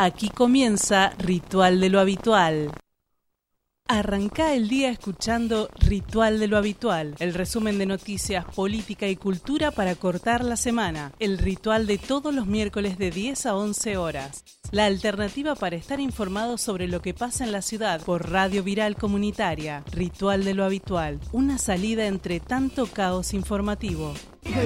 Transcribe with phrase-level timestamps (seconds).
[0.00, 2.70] Aquí comienza Ritual de lo Habitual.
[3.88, 9.72] Arranca el día escuchando Ritual de lo Habitual, el resumen de noticias, política y cultura
[9.72, 14.44] para cortar la semana, el ritual de todos los miércoles de 10 a 11 horas.
[14.70, 18.96] La alternativa para estar informado sobre lo que pasa en la ciudad por Radio Viral
[18.96, 24.12] Comunitaria, Ritual de lo Habitual, una salida entre tanto caos informativo.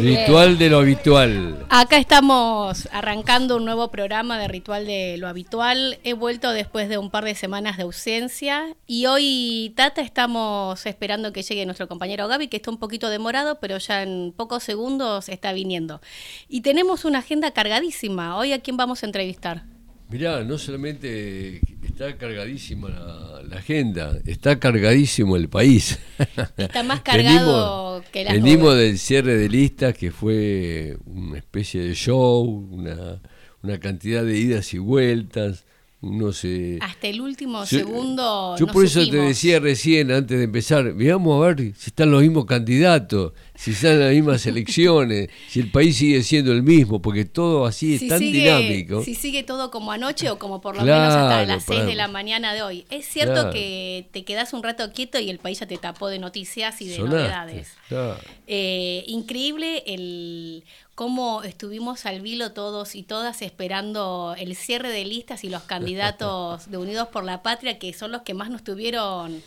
[0.00, 1.67] Ritual de lo habitual.
[1.68, 6.00] Acá estamos arrancando un nuevo programa de Ritual de lo habitual.
[6.03, 11.32] He vuelto después de un par de semanas de ausencia y hoy, Tata, estamos esperando
[11.32, 15.29] que llegue nuestro compañero Gaby, que está un poquito demorado, pero ya en pocos segundos
[15.29, 16.00] está viniendo.
[16.48, 18.37] Y tenemos una agenda cargadísima.
[18.37, 19.71] Hoy, ¿a quién vamos a entrevistar?
[20.12, 25.98] Mirá, no solamente está cargadísima la, agenda, está cargadísimo el país.
[26.58, 31.94] Está más cargado que la Venimos del cierre de listas, que fue una especie de
[31.94, 33.22] show, una,
[33.62, 35.64] una cantidad de idas y vueltas
[36.03, 36.78] no sé.
[36.81, 38.56] Hasta el último segundo.
[38.58, 42.22] Yo por eso te decía recién, antes de empezar, veamos a ver si están los
[42.22, 43.33] mismos candidatos,
[43.63, 47.95] si están las mismas elecciones, si el país sigue siendo el mismo, porque todo así
[47.95, 49.05] es tan dinámico.
[49.05, 52.09] Si sigue todo como anoche o como por lo menos hasta las 6 de la
[52.09, 52.85] mañana de hoy.
[52.91, 56.19] Es cierto que te quedas un rato quieto y el país ya te tapó de
[56.19, 57.69] noticias y de novedades.
[58.49, 60.65] Eh, increíble el
[60.97, 66.69] cómo estuvimos al vilo todos y todas esperando el cierre de listas y los candidatos
[66.69, 69.41] de Unidos por la Patria, que son los que más nos tuvieron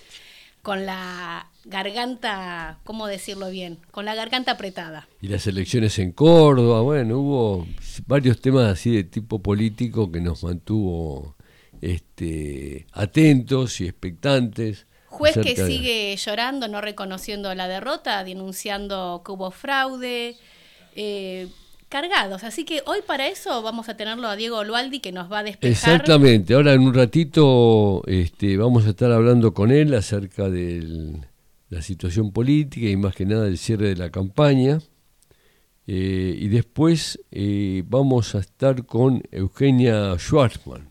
[0.65, 3.77] con la garganta, ¿cómo decirlo bien?
[3.91, 5.07] Con la garganta apretada.
[5.21, 7.67] Y las elecciones en Córdoba, bueno, hubo
[8.07, 11.35] varios temas así de tipo político que nos mantuvo
[11.81, 14.87] este, atentos y expectantes.
[15.05, 20.35] Juez que sigue llorando, no reconociendo la derrota, denunciando que hubo fraude,
[20.95, 21.47] eh,
[22.43, 25.43] Así que hoy para eso vamos a tenerlo a Diego Lualdi que nos va a
[25.43, 25.95] despejar.
[25.95, 26.53] Exactamente.
[26.53, 31.21] Ahora en un ratito este, vamos a estar hablando con él acerca de
[31.69, 34.79] la situación política y más que nada del cierre de la campaña.
[35.87, 40.89] Eh, y después eh, vamos a estar con Eugenia Schwartzman,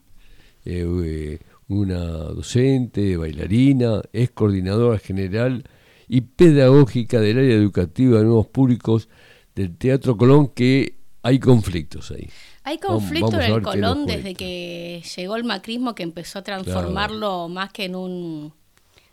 [1.68, 5.64] una docente, bailarina, es coordinadora general
[6.08, 9.08] y pedagógica del área educativa de nuevos públicos
[9.54, 12.28] del Teatro Colón que hay conflictos ahí.
[12.64, 17.72] Hay conflictos en el Colón desde que llegó el macrismo que empezó a transformarlo más
[17.72, 18.52] que en un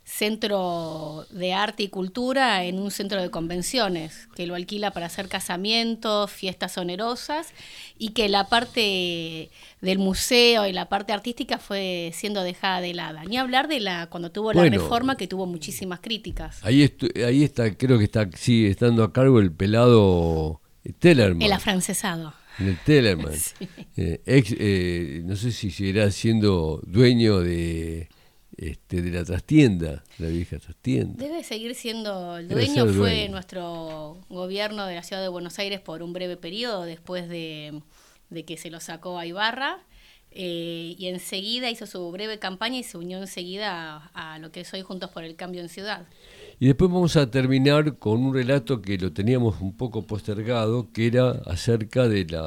[0.04, 5.30] centro de arte y cultura en un centro de convenciones, que lo alquila para hacer
[5.30, 7.54] casamientos, fiestas onerosas,
[7.98, 13.20] y que la parte del museo y la parte artística fue siendo dejada de lado.
[13.26, 16.60] Ni hablar de la cuando tuvo la reforma que tuvo muchísimas críticas.
[16.64, 16.94] Ahí,
[17.26, 20.61] ahí está, creo que está sigue estando a cargo el pelado
[21.00, 21.42] Tellerman.
[21.42, 22.34] El afrancesado.
[22.60, 23.34] El Tellerman.
[23.98, 28.08] Eh, eh, no sé si seguirá siendo dueño de
[28.62, 31.24] este, de la trastienda, la vieja trastienda.
[31.24, 36.04] Debe seguir siendo el dueño, fue nuestro gobierno de la ciudad de Buenos Aires por
[36.04, 37.82] un breve periodo después de,
[38.46, 39.80] que se lo sacó a Ibarra.
[40.30, 44.74] Eh, y enseguida hizo su breve campaña y se unió enseguida a, lo que es
[44.74, 46.06] hoy Juntos por el Cambio en Ciudad.
[46.62, 51.08] Y después vamos a terminar con un relato que lo teníamos un poco postergado, que
[51.08, 52.38] era acerca del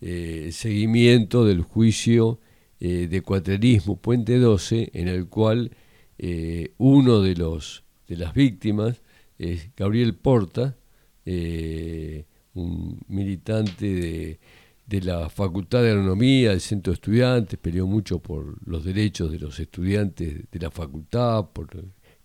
[0.00, 2.40] eh, seguimiento del juicio
[2.80, 5.70] eh, de cuatrerismo Puente 12, en el cual
[6.18, 9.02] eh, uno de, los, de las víctimas
[9.38, 10.76] es Gabriel Porta,
[11.24, 14.40] un militante de,
[14.84, 19.38] de, la Facultad de Agronomía, del Centro de Estudiantes, peleó mucho por los derechos de
[19.38, 21.68] los estudiantes de la facultad, por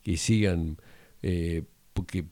[0.01, 0.77] que sigan,
[1.93, 2.25] porque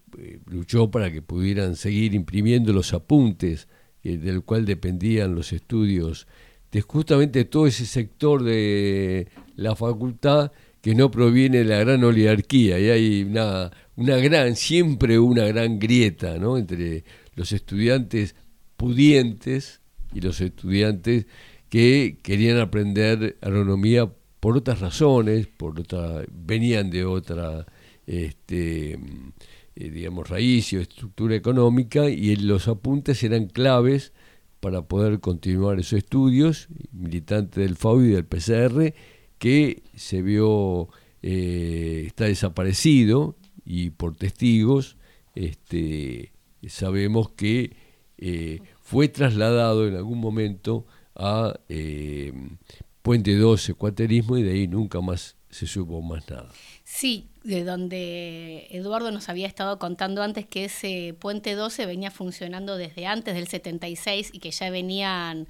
[0.48, 3.68] luchó para que pudieran seguir imprimiendo los apuntes
[4.04, 6.28] del cual dependían los estudios
[6.72, 12.80] de justamente todo ese sector de la facultad que no proviene de la gran oligarquía
[12.80, 16.58] y hay una, una gran, siempre una gran grieta ¿no?
[16.58, 17.04] entre
[17.36, 18.36] los estudiantes
[18.78, 19.82] pudientes
[20.14, 21.28] y los estudiantes
[21.70, 27.68] que querían aprender agronomía por otras razones, por otra, venían de otra
[28.12, 29.00] este,
[29.76, 34.12] eh, digamos, raíz o estructura económica y los apuntes eran claves
[34.60, 38.94] para poder continuar esos estudios, militante del FAU y del PCR,
[39.38, 40.90] que se vio,
[41.22, 44.98] eh, está desaparecido y por testigos
[45.34, 46.34] este,
[46.68, 47.78] sabemos que
[48.18, 50.86] eh, fue trasladado en algún momento
[51.16, 51.58] a
[53.02, 56.50] Puente 12, Cuaterismo, y de ahí nunca más se supo más nada.
[56.84, 62.78] Sí, de donde Eduardo nos había estado contando antes que ese puente 12 venía funcionando
[62.78, 65.48] desde antes del 76 y que ya venían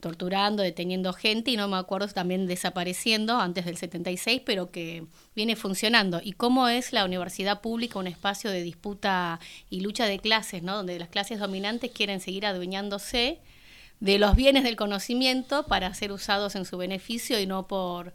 [0.00, 5.56] torturando, deteniendo gente y no me acuerdo también desapareciendo antes del 76, pero que viene
[5.56, 6.20] funcionando.
[6.22, 9.40] Y cómo es la universidad pública un espacio de disputa
[9.70, 10.76] y lucha de clases, ¿no?
[10.76, 13.40] donde las clases dominantes quieren seguir adueñándose
[14.00, 18.14] de los bienes del conocimiento para ser usados en su beneficio y no por,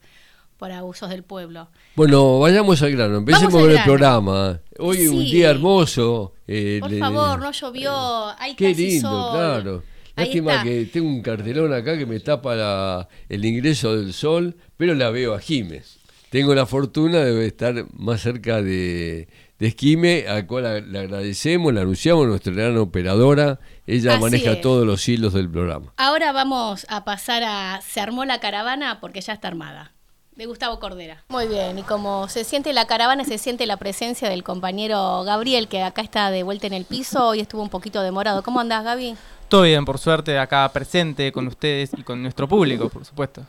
[0.64, 1.68] por abusos del pueblo.
[1.94, 4.62] Bueno, vayamos al grano, empecemos con el programa.
[4.80, 6.36] Hoy es un día hermoso.
[6.48, 9.84] Eh, por favor, no llovió, hay Qué lindo, claro.
[10.16, 15.10] Lástima que tengo un cartelón acá que me tapa el ingreso del sol, pero la
[15.10, 16.00] veo a Jiménez.
[16.30, 19.28] Tengo la fortuna de estar más cerca de,
[19.60, 23.60] de Esquime, al cual le agradecemos, le anunciamos, nuestra gran operadora.
[23.86, 25.92] Ella maneja todos los hilos del programa.
[25.98, 29.93] Ahora vamos a pasar a Se armó la caravana porque ya está armada.
[30.36, 31.24] De Gustavo Cordera.
[31.30, 35.68] Muy bien, y como se siente la caravana, se siente la presencia del compañero Gabriel,
[35.68, 38.42] que acá está de vuelta en el piso, hoy estuvo un poquito demorado.
[38.42, 39.16] ¿Cómo andás, Gaby?
[39.48, 43.44] Todo bien, por suerte, acá presente con ustedes y con nuestro público, por supuesto.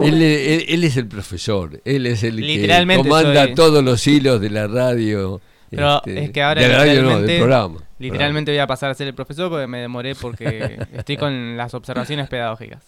[0.00, 5.40] Él, es el profesor, él es el que comanda todos los hilos de la radio.
[5.68, 7.80] Pero este, es que ahora del programa.
[7.98, 11.74] Literalmente voy a pasar a ser el profesor porque me demoré porque estoy con las
[11.74, 12.82] observaciones pedagógicas.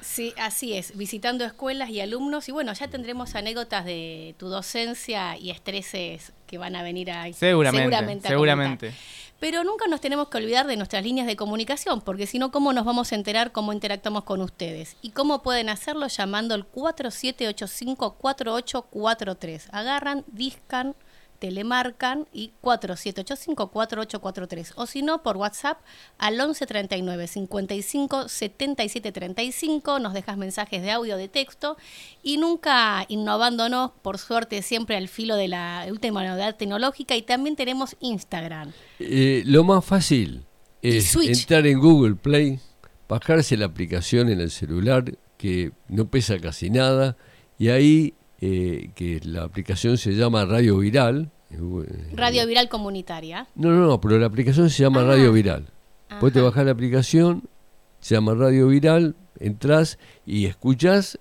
[0.00, 5.36] Sí, así es, visitando escuelas y alumnos y bueno, ya tendremos anécdotas de tu docencia
[5.36, 7.32] y estreses que van a venir ahí.
[7.32, 8.28] Seguramente, seguramente.
[8.28, 8.94] seguramente.
[9.40, 12.72] Pero nunca nos tenemos que olvidar de nuestras líneas de comunicación, porque si no, ¿cómo
[12.72, 14.96] nos vamos a enterar cómo interactuamos con ustedes?
[15.00, 16.08] ¿Y cómo pueden hacerlo?
[16.08, 19.68] Llamando al 4785-4843.
[19.70, 20.96] Agarran, discan
[21.38, 24.72] telemarcan y 4785-4843.
[24.76, 25.78] O si no, por WhatsApp
[26.18, 29.98] al 1139 55 77 35.
[29.98, 31.76] Nos dejas mensajes de audio, de texto
[32.22, 37.16] y nunca innovándonos, por suerte, siempre al filo de la última novedad tecnológica.
[37.16, 38.72] Y también tenemos Instagram.
[38.98, 40.44] Eh, lo más fácil
[40.82, 42.60] es entrar en Google Play,
[43.08, 47.16] bajarse la aplicación en el celular que no pesa casi nada
[47.58, 51.30] y ahí eh, que la aplicación se llama Radio Viral.
[52.12, 53.48] Radio Viral Comunitaria.
[53.54, 55.66] No, no, no, pero la aplicación se llama Radio Viral.
[56.20, 57.48] Puedes te bajar la aplicación,
[58.00, 61.18] se llama Radio Viral, entras y escuchas,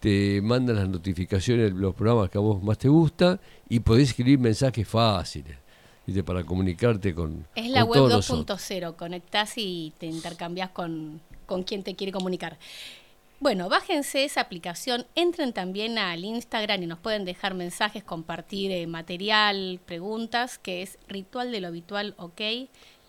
[0.00, 4.10] te mandan las notificaciones de los programas que a vos más te gusta y podés
[4.10, 5.56] escribir mensajes fáciles.
[6.24, 11.94] para comunicarte con Es la web 2.0, conectás y te intercambias con, con quien te
[11.94, 12.58] quiere comunicar.
[13.40, 18.86] Bueno, bájense esa aplicación, entren también al Instagram y nos pueden dejar mensajes, compartir eh,
[18.88, 22.40] material, preguntas, que es Ritual de lo Habitual OK.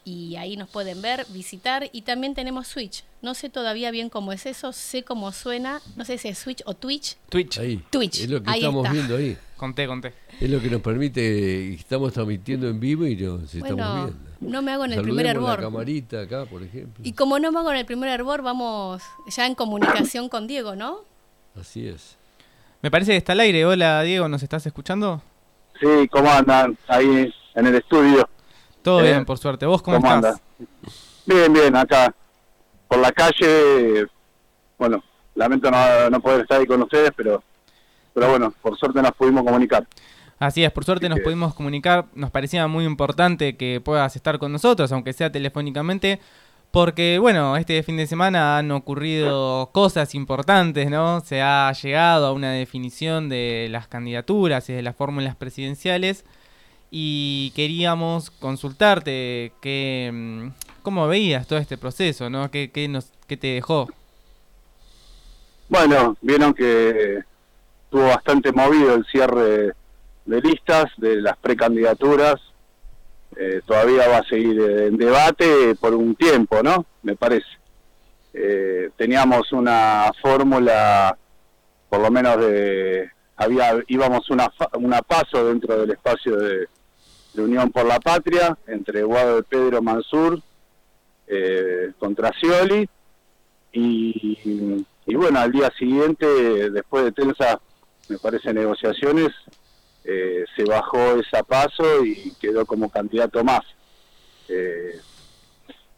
[0.06, 1.90] Y ahí nos pueden ver, visitar.
[1.92, 3.04] Y también tenemos Switch.
[3.22, 5.82] No sé todavía bien cómo es eso, sé cómo suena.
[5.96, 7.18] No sé si es Switch o Twitch.
[7.30, 7.58] Twitch.
[7.60, 7.84] Ahí.
[7.90, 8.22] Twitch.
[8.22, 9.38] Es lo que estamos viendo ahí.
[9.58, 10.14] Conté, conté.
[10.40, 14.29] Es lo que nos permite, estamos transmitiendo en vivo y nos estamos viendo.
[14.40, 15.60] No me hago en el primer hervor.
[15.60, 17.04] La camarita acá, por ejemplo.
[17.04, 20.76] Y como no me hago en el primer hervor, vamos ya en comunicación con Diego,
[20.76, 21.02] ¿no?
[21.60, 22.18] Así es.
[22.82, 23.66] Me parece que está al aire.
[23.66, 25.22] Hola, Diego, ¿nos estás escuchando?
[25.80, 26.78] Sí, ¿cómo andan?
[26.88, 28.28] Ahí en el estudio.
[28.82, 29.66] Todo bien, por suerte.
[29.66, 30.42] ¿Vos cómo, estás?
[31.26, 32.14] Bien, bien, acá.
[32.88, 34.08] Por la calle,
[34.78, 35.04] bueno,
[35.36, 37.44] lamento no, no poder estar ahí con ustedes, pero
[38.14, 39.88] pero bueno, por suerte nos pudimos comunicar.
[40.40, 42.06] Así es, por suerte nos pudimos comunicar.
[42.16, 46.20] Nos parecía muy importante que puedas estar con nosotros, aunque sea telefónicamente,
[46.72, 51.20] porque, bueno, este fin de semana han ocurrido cosas importantes, ¿no?
[51.20, 56.24] Se ha llegado a una definición de las candidaturas y de las fórmulas presidenciales
[56.90, 60.48] y queríamos consultarte que, mm,
[60.84, 62.50] cómo veías todo este proceso, ¿no?
[62.50, 63.88] ¿Qué, qué, nos, qué te dejó?
[65.68, 67.20] Bueno, vieron que
[67.84, 69.74] estuvo bastante movido el cierre
[70.26, 72.36] de listas, de las precandidaturas.
[73.36, 76.86] Eh, todavía va a seguir en debate por un tiempo, ¿no?
[77.04, 77.48] Me parece.
[78.34, 81.18] Eh, teníamos una fórmula,
[81.90, 86.68] por lo menos de, había, íbamos una, una paso dentro del espacio de,
[87.38, 90.42] Unión por la Patria, entre Guado de Pedro Mansur
[91.26, 92.90] eh, contra Scioli,
[93.72, 96.26] y, y bueno, al día siguiente,
[96.70, 97.62] después de tensa
[98.10, 99.30] me parece, negociaciones,
[100.04, 103.62] eh, se bajó esa paso y quedó como candidato más.
[104.48, 105.00] Eh,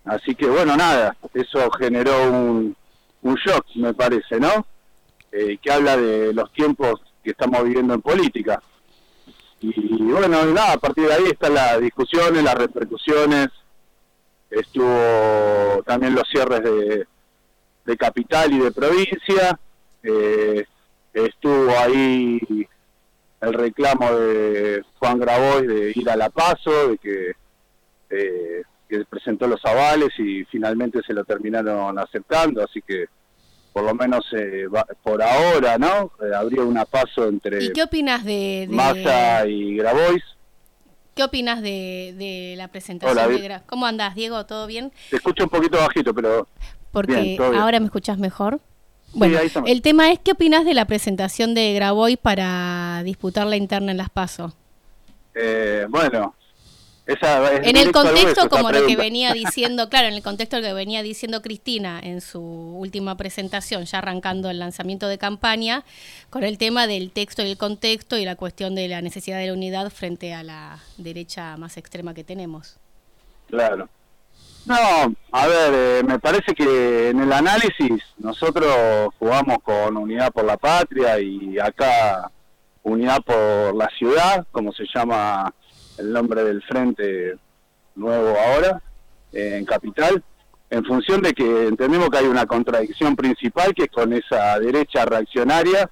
[0.05, 2.75] así que bueno, nada, eso generó un,
[3.21, 4.65] un shock, me parece, ¿no?
[5.31, 8.61] Eh, que habla de los tiempos que estamos viviendo en política.
[9.61, 13.47] Y bueno, nada, a partir de ahí están las discusiones, las repercusiones,
[14.49, 17.07] estuvo también los cierres de,
[17.97, 19.59] capital y de provincia,
[20.01, 20.65] eh,
[21.13, 22.39] estuvo ahí
[23.41, 27.31] el reclamo de Juan Grabois de ir a La Paso, de que,
[28.09, 33.05] eh, que presentó los avales y finalmente se lo terminaron aceptando, así que
[33.73, 34.65] por lo menos eh,
[35.01, 36.11] por ahora, ¿no?
[36.21, 40.23] Eh, habría un paso entre ¿Y qué opinas de, Massa y Grabois.
[41.15, 43.65] ¿Qué opinas de, la presentación de Grabois?
[43.67, 44.45] ¿Cómo andás, Diego?
[44.45, 44.91] ¿Todo bien?
[45.09, 46.47] Te escucho un poquito bajito, pero...
[46.91, 48.59] Porque ahora me escuchas mejor.
[49.13, 53.91] Bueno, el tema es, ¿qué opinas de la presentación de Grabois para disputar la interna
[53.91, 54.55] en Las Paso?
[55.35, 56.33] Eh, bueno,
[57.07, 61.01] en el contexto como lo que venía diciendo, claro, en el contexto lo que venía
[61.03, 65.83] diciendo Cristina en su última presentación, ya arrancando el lanzamiento de campaña,
[66.29, 69.47] con el tema del texto y el contexto y la cuestión de la necesidad de
[69.47, 72.77] la unidad frente a la derecha más extrema que tenemos.
[73.47, 73.89] Claro.
[74.65, 74.75] No,
[75.31, 80.57] a ver, eh, me parece que en el análisis nosotros jugamos con Unidad por la
[80.57, 82.31] Patria y acá
[82.83, 85.53] Unidad por la Ciudad, como se llama
[85.97, 87.37] el nombre del frente
[87.95, 88.81] nuevo ahora,
[89.33, 90.23] eh, en Capital,
[90.69, 95.05] en función de que entendemos que hay una contradicción principal que es con esa derecha
[95.05, 95.89] reaccionaria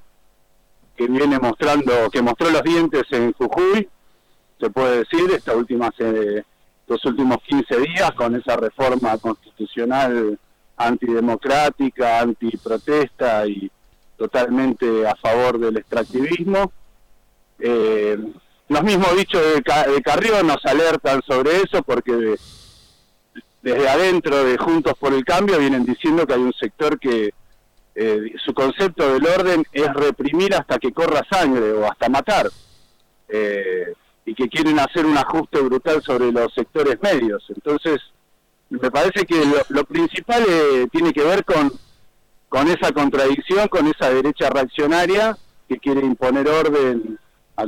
[0.96, 3.90] que viene mostrando, que mostró los dientes en Jujuy,
[4.60, 6.44] se puede decir, esta última, eh,
[6.90, 10.38] los últimos 15 días con esa reforma constitucional
[10.76, 13.72] antidemocrática, antiprotesta y
[14.18, 16.72] totalmente a favor del extractivismo.
[17.60, 18.18] Eh,
[18.70, 22.36] los mismos dichos de, Carrió nos alertan sobre eso porque
[23.62, 27.34] desde adentro de Juntos por el Cambio vienen diciendo que hay un sector que
[27.94, 32.50] eh, su concepto del orden es reprimir hasta que corra sangre o hasta matar.
[33.28, 33.94] Eh,
[34.30, 37.44] y que quieren hacer un ajuste brutal sobre los sectores medios.
[37.50, 38.00] Entonces,
[38.70, 41.74] me parece que lo, principal eh, tiene que ver con,
[42.48, 45.36] con esa contradicción, con esa derecha reaccionaria
[45.68, 47.18] que quiere imponer orden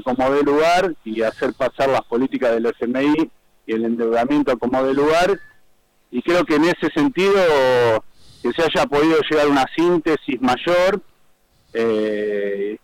[0.03, 3.32] como de lugar y hacer pasar las políticas del FMI
[3.65, 5.39] y el endeudamiento como de lugar.
[6.12, 7.34] Y creo que en ese sentido
[8.44, 11.01] que se haya podido llegar a una síntesis mayor,
[11.74, 12.77] eh,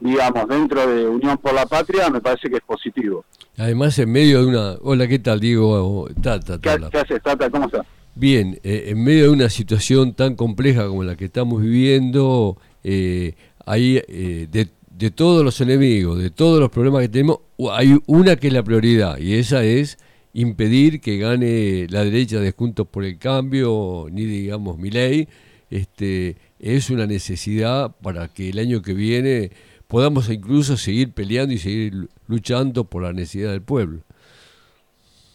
[0.00, 3.24] digamos, dentro de Unión por la Patria, me parece que es positivo.
[3.56, 4.76] Además, en medio de una...
[4.82, 6.08] Hola, ¿qué tal, Diego?
[6.22, 7.50] Tata, ¿Qué, haces, Tata?
[7.50, 7.86] ¿Cómo estás?
[8.14, 13.34] Bien, eh, en medio de una situación tan compleja como la que estamos viviendo, eh,
[13.64, 17.38] hay eh, de de todos los enemigos, de todos los problemas que tenemos,
[17.70, 19.96] hay una que es la prioridad y esa es
[20.32, 25.28] impedir que gane la derecha de Juntos por el Cambio, ni digamos mi ley.
[25.70, 29.52] Este, es una necesidad para que el año que viene
[29.88, 34.00] podamos incluso seguir peleando y seguir luchando por la necesidad del pueblo.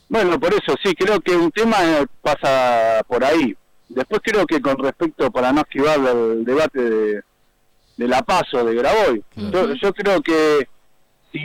[0.07, 1.77] Bueno, por eso sí, creo que un tema
[2.22, 3.57] pasa por ahí.
[3.89, 7.24] Después creo que con respecto, para no esquivar el debate de,
[7.98, 9.24] de la paso de Graboy.
[9.81, 10.67] yo, creo que
[11.31, 11.39] si,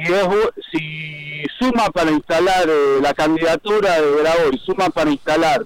[0.71, 5.65] si suma para instalar eh, la candidatura de Graboy, suma para instalar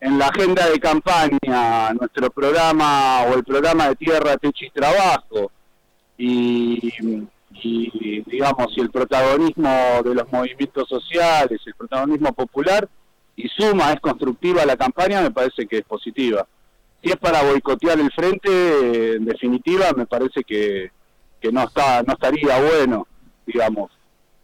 [0.00, 5.52] en la agenda de campaña nuestro programa o el programa de tierra, techo y trabajo
[6.18, 6.92] y,
[8.26, 12.88] digamos y el protagonismo de los movimientos sociales, el protagonismo popular
[13.36, 16.46] y suma es constructiva la campaña, me parece que es positiva.
[17.02, 20.90] Si es para boicotear el frente, en definitiva, me parece que,
[21.40, 23.06] que no está no estaría bueno,
[23.46, 23.92] digamos,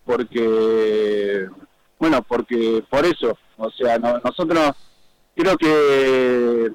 [0.04, 1.48] porque,
[1.98, 4.70] bueno, porque por eso, o sea, nosotros
[5.34, 6.70] creo que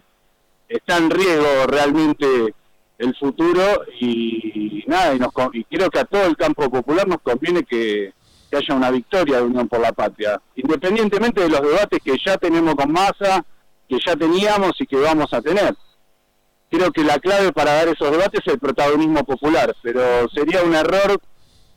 [0.68, 2.54] está en riesgo realmente
[3.00, 7.22] el futuro y, nada, y, nos, y creo que a todo el campo popular nos
[7.22, 8.14] conviene que,
[8.52, 12.74] haya una victoria de Unión por la Patria, independientemente de los debates que ya tenemos
[12.74, 13.46] con Massa,
[13.88, 15.76] que ya teníamos y que vamos a tener.
[16.72, 20.74] Creo que la clave para dar esos debates es el protagonismo popular, pero sería un
[20.74, 21.22] error,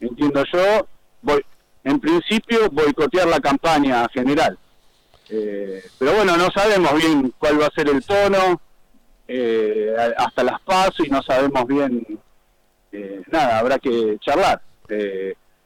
[0.00, 0.86] entiendo yo,
[1.20, 1.44] voy,
[1.84, 4.58] en principio boicotear la campaña general.
[5.28, 8.62] Eh, pero bueno, no sabemos bien cuál va a ser el tono
[9.28, 12.06] eh, hasta las pasos y no sabemos bien
[12.92, 14.60] eh, nada, habrá que charlar.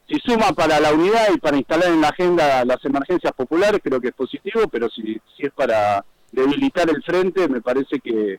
[0.08, 4.00] si suma para la unidad y para instalar en la agenda las emergencias populares, creo
[4.00, 8.38] que es positivo, pero si, si es para debilitar el frente, me parece que...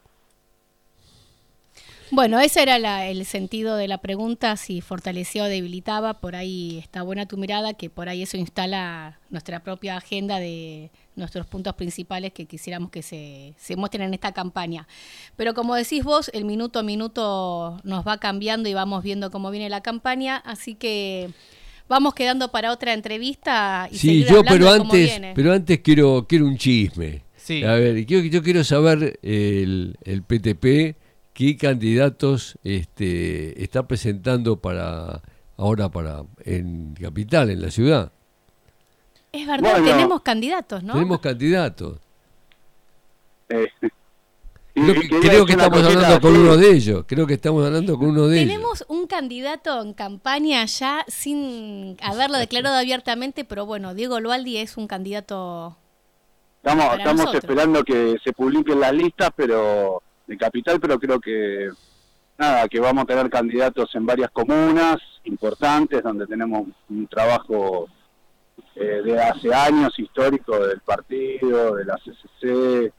[2.10, 7.02] Bueno, ese era el sentido de la pregunta, si fortalecía o debilitaba, por ahí está
[7.02, 12.32] buena tu mirada, que por ahí eso instala nuestra propia agenda de nuestros puntos principales
[12.32, 14.88] que quisiéramos que se, se muestren en esta campaña.
[15.36, 19.52] Pero como decís vos, el minuto a minuto nos va cambiando y vamos viendo cómo
[19.52, 21.30] viene la campaña, así que
[21.90, 26.58] vamos quedando para otra entrevista y sí, yo pero antes, pero antes quiero quiero un
[26.58, 27.24] chisme.
[27.66, 30.98] A ver, yo, quiero saber el, el PTP
[31.34, 35.22] qué candidatos este, está presentando para
[35.56, 38.12] ahora para en capital, en la ciudad.
[39.32, 40.94] Es verdad, tenemos candidatos, ¿no?
[40.94, 42.00] Tenemos candidatos.
[43.50, 43.68] Eh,
[45.22, 47.06] creo que estamos hablando con uno de ellos.
[47.08, 48.54] Creo que estamos hablando con uno de ellos.
[48.54, 54.78] Tenemos un candidato en campaña ya sin haberlo declarado abiertamente, pero bueno, Diego Lualdi es
[54.78, 55.76] un candidato.
[56.64, 61.70] Estamos, estamos esperando que se publiquen las listas, pero de capital, pero creo que
[62.38, 67.88] nada, que vamos a tener candidatos en varias comunas importantes donde tenemos un trabajo
[69.02, 72.94] de hace años histórico del partido, de la CCC.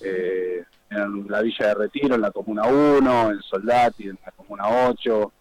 [0.00, 4.88] Eh, en la Villa de Retiro, en la Comuna 1, en Soldati, en la Comuna
[4.88, 5.32] 8,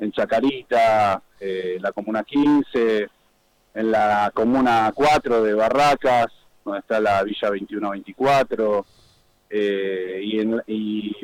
[0.00, 3.08] en Chacarita, eh, en la Comuna 15,
[3.74, 6.26] en la Comuna 4 de Barracas,
[6.64, 8.86] donde está la Villa 2124,
[9.50, 11.16] eh, y, en, y,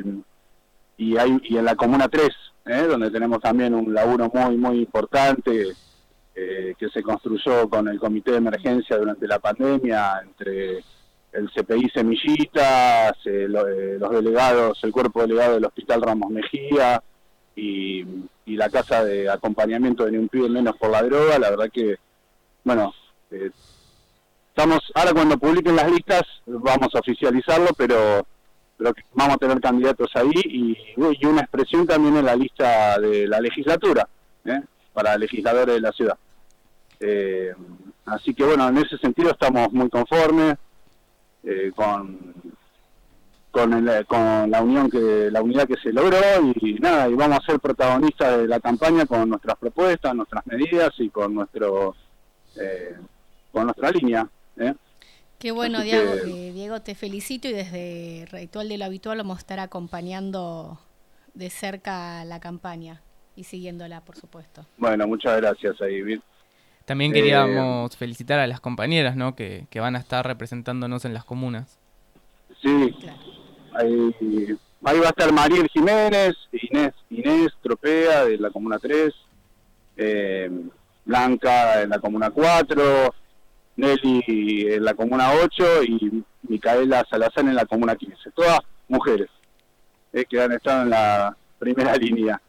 [0.99, 2.29] y, hay, y en la Comuna 3,
[2.67, 5.73] eh, donde tenemos también un laburo muy, muy importante
[6.35, 10.83] eh, que se construyó con el Comité de Emergencia durante la pandemia entre
[11.33, 17.03] el CPI Semillitas, eh, eh, los delegados, el cuerpo delegado del Hospital Ramos Mejía
[17.55, 18.05] y,
[18.47, 21.39] la Casa de Acompañamiento de Ni un Pibe Menos por la Droga.
[21.39, 21.97] La verdad que,
[22.65, 22.93] bueno,
[23.31, 23.51] eh,
[24.49, 28.27] estamos, ahora cuando publiquen las listas vamos a oficializarlo, pero,
[28.77, 33.29] pero vamos a tener candidatos ahí y, y una expresión también en la lista de
[33.29, 34.09] la legislatura,
[35.01, 36.19] para legisladores de la ciudad.
[38.05, 40.57] así que bueno, en ese sentido estamos muy conformes
[41.43, 42.35] eh, con
[43.51, 43.71] con,
[44.07, 46.19] con la unión que la unidad que se logró
[46.61, 50.91] y nada y vamos a ser protagonistas de la campaña con nuestras propuestas nuestras medidas
[50.99, 51.97] y con nuestro
[52.57, 52.97] eh,
[53.51, 54.29] con nuestra línea
[54.59, 54.75] ¿eh?
[55.39, 59.59] Qué bueno, Diego, Diego, te felicito y desde Ritual de lo Habitual vamos a estar
[59.59, 60.79] acompañando
[61.33, 63.01] de cerca la campaña
[63.37, 64.65] y siguiéndola, por supuesto.
[64.77, 66.21] Bueno, muchas gracias, David.
[66.85, 69.37] También queríamos felicitar a las compañeras, ¿no?
[69.37, 71.79] Que, van a estar representándonos en las comunas.
[72.61, 72.95] Sí,
[73.75, 79.15] ahí, va a estar Mariel Jiménez, Inés, Inés Tropea de la Comuna 3,
[79.97, 80.51] eh,
[81.05, 83.15] Blanca en la Comuna 4,
[83.77, 88.33] Nelly en la Comuna 8 y Micaela Salazar en la Comuna 15.
[88.33, 89.29] Todas mujeres
[90.13, 92.41] eh, que han estado en la primera línea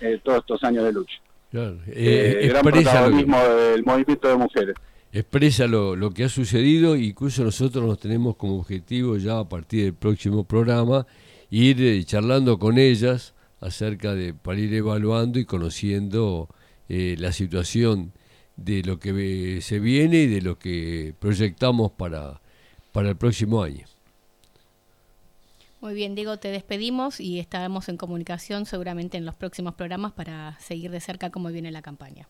[0.00, 1.14] eh, todos estos años de lucha.
[1.50, 1.78] Claro.
[1.86, 4.74] Eh, gran protagonismo del movimiento de mujeres.
[5.12, 9.84] Expresa lo, lo, que ha sucedido, incluso nosotros nos tenemos como objetivo ya a partir
[9.84, 11.06] del próximo programa
[11.50, 16.48] ir eh, charlando con ellas acerca de, para ir evaluando y conociendo
[16.88, 18.12] eh, la situación
[18.56, 22.40] de lo que se viene y de lo que proyectamos para,
[22.90, 23.86] para el próximo año.
[25.84, 30.58] Muy bien, Diego, te despedimos y estaremos en comunicación seguramente en los próximos programas para
[30.58, 32.26] seguir de cerca cómo viene la campaña.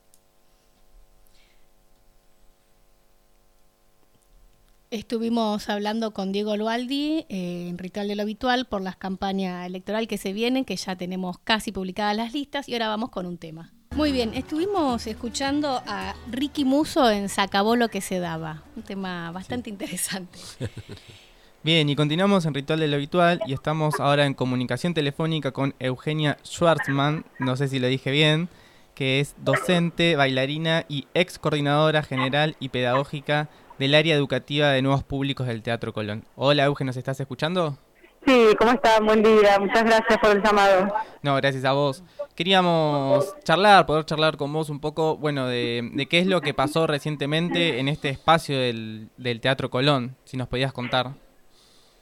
[4.90, 10.08] Estuvimos hablando con Diego Lualdi eh, en Ritual de lo Habitual por las campañas electorales
[10.08, 13.38] que se vienen, que ya tenemos casi publicadas las listas y ahora vamos con un
[13.38, 13.72] tema.
[13.94, 18.82] Muy bien, estuvimos escuchando a Ricky Muso en Se acabó lo que se daba, un
[18.82, 20.40] tema bastante interesante.
[21.64, 25.74] Bien, y continuamos en Ritual de lo Habitual y estamos ahora en comunicación telefónica con
[25.78, 28.50] Eugenia Schwartzman, no sé si lo dije bien,
[28.94, 33.48] que es docente, bailarina y ex coordinadora general y pedagógica
[33.78, 36.26] del área educativa de nuevos públicos del Teatro Colón.
[36.36, 37.78] Hola Eugenia, ¿nos estás escuchando?
[38.26, 39.00] Sí, ¿cómo estás?
[39.00, 40.92] Buen día, muchas gracias por el llamado.
[41.22, 42.04] No, gracias a vos.
[42.34, 46.86] Queríamos charlar, poder charlar con vos un poco, bueno, de, qué es lo que pasó
[46.86, 51.23] recientemente en este espacio del, del Teatro Colón, si nos podías contar.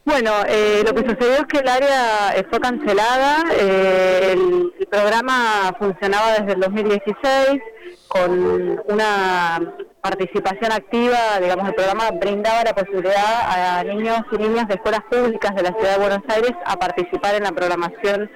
[0.04, 6.32] Bueno, eh, lo que sucedió es que el área fue cancelada, eh, el, programa funcionaba
[6.32, 7.62] desde el 2016
[8.08, 14.74] con una participación activa, digamos, el programa brindaba la posibilidad a niños y niñas de
[14.74, 18.30] escuelas públicas de la ciudad de Buenos Aires a participar en la programación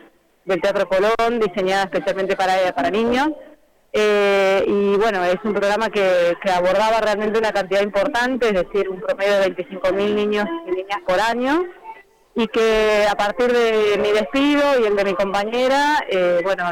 [0.46, 3.30] del Teatro Colón, diseñada especialmente para, para niños.
[3.98, 9.00] Eh, y bueno, es un programa que, abordaba realmente una cantidad importante, es decir, un
[9.00, 11.64] promedio de 25.000 niños y niñas por año,
[12.34, 16.70] y que a partir de mi despido y el de mi compañera, eh, bueno,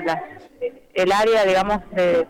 [0.93, 2.27] el área, digamos, de,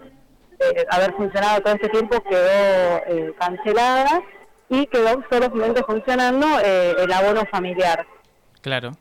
[0.88, 4.22] haber funcionado todo este tiempo quedó eh, cancelada
[4.68, 8.07] y quedó solamente funcionando el abono familiar.
[8.61, 8.92] Claro.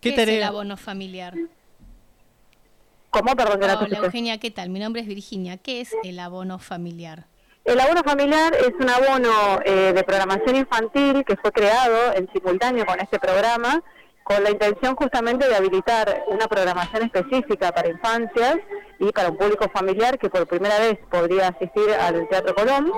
[0.00, 1.34] ¿Qué, ¿Qué es el abono familiar?
[3.16, 3.34] ¿Cómo?
[3.34, 4.68] Perdón, Hola, Eugenia, ¿qué tal?
[4.68, 5.56] Mi nombre es Virginia.
[5.56, 7.24] ¿Qué es el abono familiar?
[7.64, 12.84] El abono familiar es un abono eh, de programación infantil que fue creado en simultáneo
[12.84, 13.82] con este programa
[14.22, 18.56] con la intención justamente de habilitar una programación específica para infancias
[18.98, 22.92] y para un público familiar que por primera vez podría asistir al Teatro Colón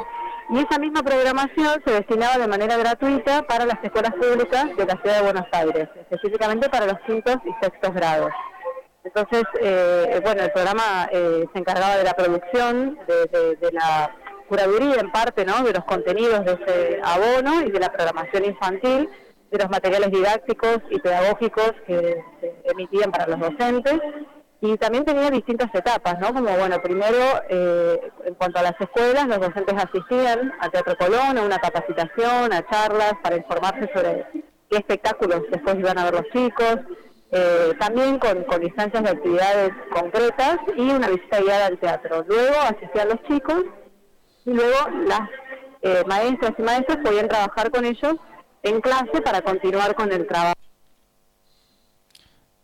[0.51, 4.97] y esa misma programación se destinaba de manera gratuita para las escuelas públicas de la
[5.01, 8.33] ciudad de Buenos Aires, específicamente para los quintos y sextos grados.
[9.09, 14.15] Entonces, eh, bueno, el programa eh, se encargaba de la producción, de, la
[14.49, 15.63] curaduría en parte, ¿no?
[15.63, 19.09] De los contenidos de ese abono y de la programación infantil,
[19.51, 23.99] de los materiales didácticos y pedagógicos que se emitían para los docentes
[24.61, 26.35] y también tenía distintas etapas, ¿no?
[26.35, 27.17] Como, bueno, primero,
[27.49, 32.53] eh, en cuanto a las escuelas, los docentes asistían a Teatro Colón, a una capacitación,
[32.53, 34.27] a charlas para informarse sobre
[34.69, 36.77] qué espectáculos después iban a ver los chicos,
[37.31, 42.25] eh, también con, con instancias de actividades concretas y una visita guiada al teatro.
[42.27, 43.65] Luego asistían los chicos
[44.47, 45.29] y luego las
[45.83, 48.17] eh, maestras y maestros podían trabajar con ellos
[48.63, 50.55] en clase para continuar con el trabajo.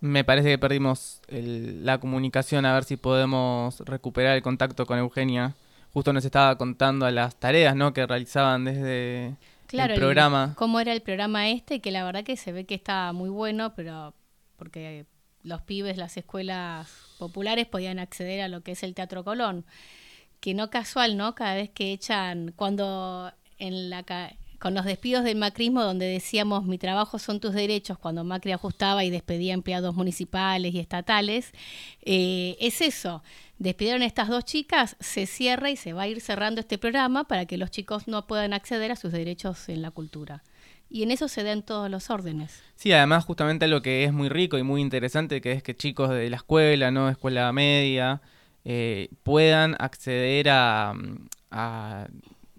[0.00, 5.54] Me parece que perdimos la comunicación, a ver si podemos recuperar el contacto con Eugenia.
[5.92, 7.94] Justo nos estaba contando a las tareas ¿no?
[7.94, 9.36] que realizaban desde
[9.72, 10.54] el programa.
[10.56, 13.74] cómo era el programa este, que la verdad que se ve que está muy bueno,
[13.74, 14.12] pero
[14.56, 15.06] porque
[15.42, 19.64] los pibes, las escuelas populares podían acceder a lo que es el Teatro Colón.
[20.40, 21.34] Que no casual, ¿no?
[21.34, 24.04] Cada vez que echan, cuando en la
[24.64, 29.04] con los despidos del macrismo donde decíamos mi trabajo son tus derechos cuando Macri ajustaba
[29.04, 31.52] y despedía empleados municipales y estatales,
[32.00, 33.22] eh, es eso.
[33.58, 37.24] Despidieron a estas dos chicas, se cierra y se va a ir cerrando este programa
[37.24, 40.42] para que los chicos no puedan acceder a sus derechos en la cultura.
[40.94, 42.62] Y en eso se den todos los órdenes.
[42.76, 46.08] Sí, además justamente lo que es muy rico y muy interesante, que es que chicos
[46.08, 48.20] de la escuela, no escuela media,
[48.64, 50.94] eh, puedan acceder a,
[51.50, 52.06] a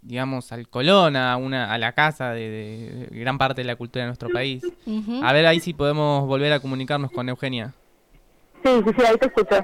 [0.02, 4.08] digamos, al Colón, a, una, a la casa de, gran parte de la cultura de
[4.08, 4.64] nuestro país.
[5.24, 7.74] A ver ahí si podemos volver a comunicarnos con Eugenia.
[8.66, 9.64] Sí, sí, sí, ahí te escucho.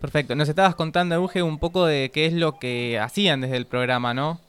[0.00, 0.34] Perfecto.
[0.34, 4.14] Nos estabas contando, Euge, un poco de qué es lo que hacían desde el programa,
[4.14, 4.40] ¿no?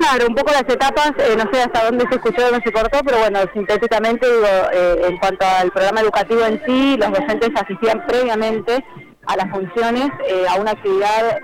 [0.00, 2.72] Claro, un poco las etapas, eh, no sé hasta dónde se escuchó o no se
[2.72, 7.50] cortó, pero bueno, sintéticamente digo, eh, en cuanto al programa educativo en sí, los docentes
[7.54, 8.82] asistían previamente
[9.26, 11.38] a las funciones, eh, a una actividad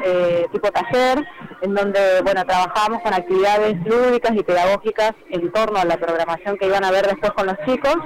[0.53, 1.23] tipo taller,
[1.61, 6.67] en donde bueno trabajábamos con actividades lúdicas y pedagógicas en torno a la programación que
[6.67, 7.97] iban a ver después con los chicos.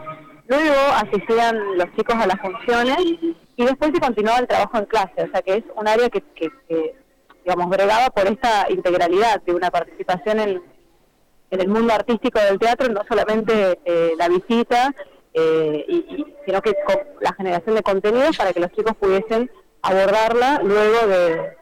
[0.48, 5.22] Luego asistían los chicos a las funciones y después se continuaba el trabajo en clase,
[5.22, 6.24] o sea que es un área que,
[7.44, 10.62] digamos, bregaba por esta integralidad de una participación en,
[11.50, 14.94] en el mundo artístico del teatro, no solamente eh, la visita,
[15.32, 16.72] eh, y, sino que
[17.20, 19.50] la generación de contenidos para que los chicos pudiesen
[19.82, 21.56] abordarla luego de,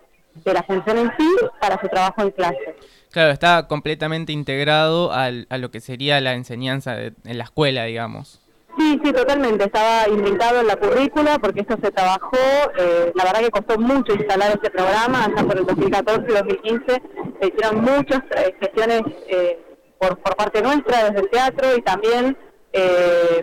[0.44, 1.28] de la función en sí
[1.60, 2.76] para su trabajo en clase.
[3.10, 8.40] Claro, está completamente integrado al, a lo que sería la enseñanza en la escuela, digamos.
[8.76, 9.64] Sí, sí, totalmente.
[9.64, 12.36] Estaba invitado en la currícula porque esto se trabajó.
[12.78, 15.24] Eh, la verdad que costó mucho instalar este programa.
[15.24, 17.02] Hasta por el 2014 y 2015
[17.40, 19.58] se hicieron muchas eh, gestiones eh,
[19.98, 22.36] por, por parte nuestra desde el teatro y también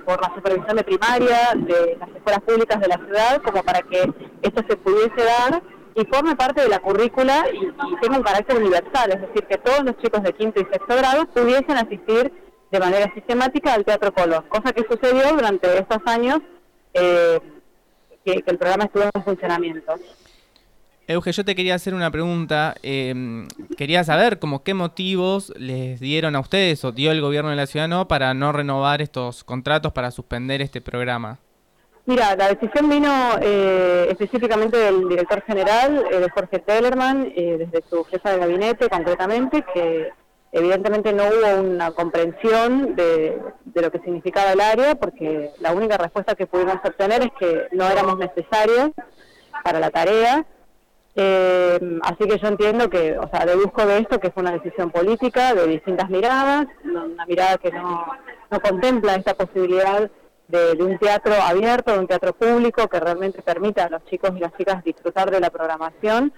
[0.06, 4.10] por la supervisión de primaria de las escuelas públicas de la ciudad como para que
[4.44, 5.62] esto se pudiese dar
[5.96, 7.60] y forme parte de la currícula y,
[8.02, 11.26] tenga un carácter universal, es decir, que todos los chicos de quinto y sexto grado
[11.28, 12.32] pudiesen asistir
[12.72, 16.40] de manera sistemática al Teatro Color, cosa que sucedió durante estos años
[16.94, 17.40] eh,
[18.24, 19.94] que, el programa estuvo en funcionamiento.
[21.08, 22.74] Euge, yo te quería hacer una pregunta.
[22.82, 23.48] Em,
[23.78, 27.68] quería saber como qué motivos les dieron a ustedes o dio el gobierno de la
[27.68, 31.38] ciudad no para no renovar estos contratos, para suspender este programa.
[32.08, 37.88] Mira, la decisión vino eh, específicamente del director general, eh, de Jorge Tellerman, eh, desde
[37.90, 40.12] su jefa de gabinete concretamente, que
[40.56, 43.38] evidentemente no hubo una comprensión de,
[43.74, 47.86] lo que significaba el área, porque la única respuesta que pudimos obtener es que no
[47.90, 48.92] éramos necesarios
[49.64, 50.46] para la tarea.
[52.04, 55.54] así que yo entiendo que, o sea, deduzco de esto que fue una decisión política
[55.54, 58.06] de distintas miradas, una mirada que no,
[58.50, 60.10] no contempla esta posibilidad
[60.48, 64.40] de, un teatro abierto, de un teatro público que realmente permita a los chicos y
[64.40, 66.32] las chicas disfrutar de la programación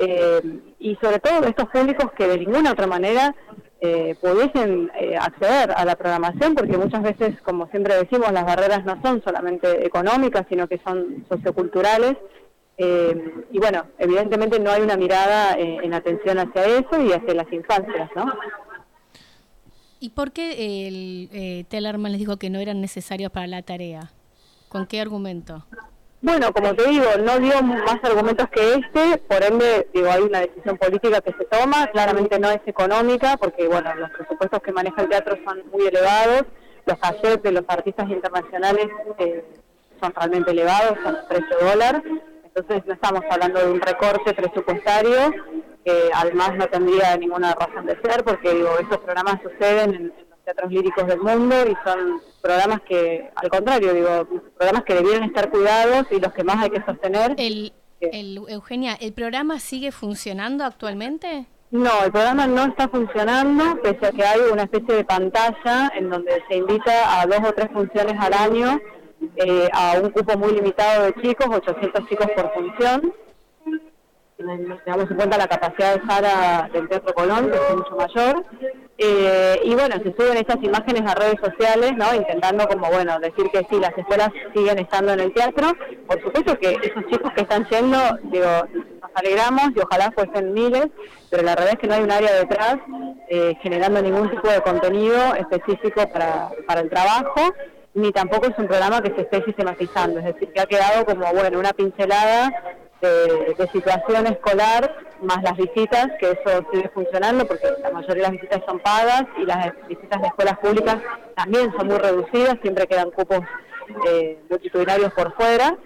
[0.00, 0.40] eh,
[0.78, 3.34] y sobre todo estos públicos que de ninguna otra manera
[3.80, 8.84] eh, pudiesen eh, acceder a la programación porque muchas veces, como siempre decimos, las barreras
[8.84, 12.16] no son solamente económicas, sino que son socioculturales.
[12.78, 18.08] y bueno, evidentemente no hay una mirada en atención hacia eso y hacia las infancias,
[18.16, 18.24] ¿no?
[20.02, 24.10] ¿Y por qué el eh, Tellerman les dijo que no eran necesarios para la tarea?
[24.70, 25.66] ¿Con qué argumento?
[26.22, 30.40] Bueno, como te digo, no dio más argumentos que este, por ende, digo, hay una
[30.40, 35.00] decisión política que se toma, claramente no es económica, porque, bueno, los presupuestos que maneja
[35.00, 36.44] el teatro son muy elevados,
[36.84, 39.44] los cachets de los artistas internacionales eh,
[39.98, 42.02] son realmente elevados, son 13 dólares,
[42.44, 45.32] entonces no estamos hablando de un recorte presupuestario,
[45.86, 50.70] que además no tendría ninguna razón de ser, porque digo, estos programas suceden en, teatros
[50.70, 54.26] líricos del mundo y son programas que, al contrario, digo,
[54.56, 57.34] programas que debieran estar cuidados y los que más hay que sostener.
[57.36, 57.72] El,
[58.48, 61.46] Eugenia, ¿el programa sigue funcionando actualmente?
[61.70, 66.08] No, el programa no está funcionando, pese a que hay una especie de pantalla en
[66.08, 68.80] donde se invita a dos o tres funciones al año
[69.36, 73.14] eh, a un cupo muy limitado de chicos, 800 chicos por función.
[74.40, 78.44] Tengamos en cuenta la capacidad de sala del Teatro Colón, que es mucho mayor.
[78.96, 82.14] Eh, y bueno, se suben estas imágenes a redes sociales, ¿no?
[82.14, 85.72] Intentando como, bueno, decir que sí, las escuelas siguen estando en el teatro.
[86.06, 88.46] Por supuesto que esos chicos que están yendo, digo,
[89.02, 90.86] nos alegramos y ojalá fuesen miles,
[91.28, 92.76] pero la verdad es que no hay un área detrás
[93.28, 97.52] eh, generando ningún tipo de contenido específico para el trabajo,
[97.94, 101.26] ni tampoco es un programa que se esté sistematizando, es decir, que ha quedado como,
[101.32, 102.50] bueno, una pincelada
[103.00, 108.32] de, situación escolar, más las visitas, que eso sigue funcionando porque la mayoría de las
[108.32, 110.96] visitas son pagas y las visitas de escuelas públicas
[111.34, 113.40] también son muy reducidas, siempre quedan cupos
[114.06, 115.76] eh, multitudinarios por fuera.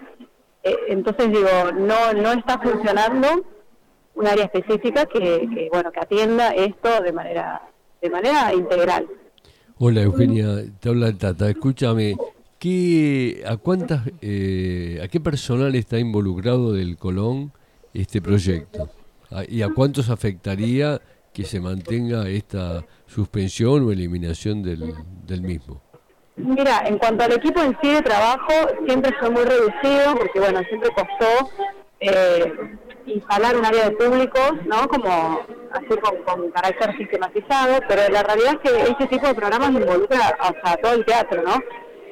[0.63, 3.27] Eh, entonces digo, no, no está funcionando
[4.15, 7.61] un área específica que, bueno que atienda esto de manera
[8.01, 9.07] de manera integral.
[9.77, 11.49] Hola Eugenia, te habla Tata.
[11.49, 12.15] Escúchame,
[12.57, 17.51] ¿qué, a cuántas, eh, a qué personal está involucrado del Colón
[17.93, 18.89] este proyecto?
[19.49, 21.01] ¿Y a cuántos afectaría
[21.33, 24.93] que se mantenga esta suspensión o eliminación del,
[25.27, 25.81] del mismo?
[26.37, 28.53] Mira, en cuanto al equipo en sí de trabajo,
[28.85, 31.49] siempre fue muy reducido, porque bueno, siempre costó
[32.07, 34.87] eh, instalar un área de públicos, ¿no?
[34.87, 35.41] Como
[35.71, 35.87] así
[36.25, 40.93] con, carácter sistematizado, pero la realidad es que este tipo de programas involucra o todo
[40.93, 41.55] el teatro, ¿no?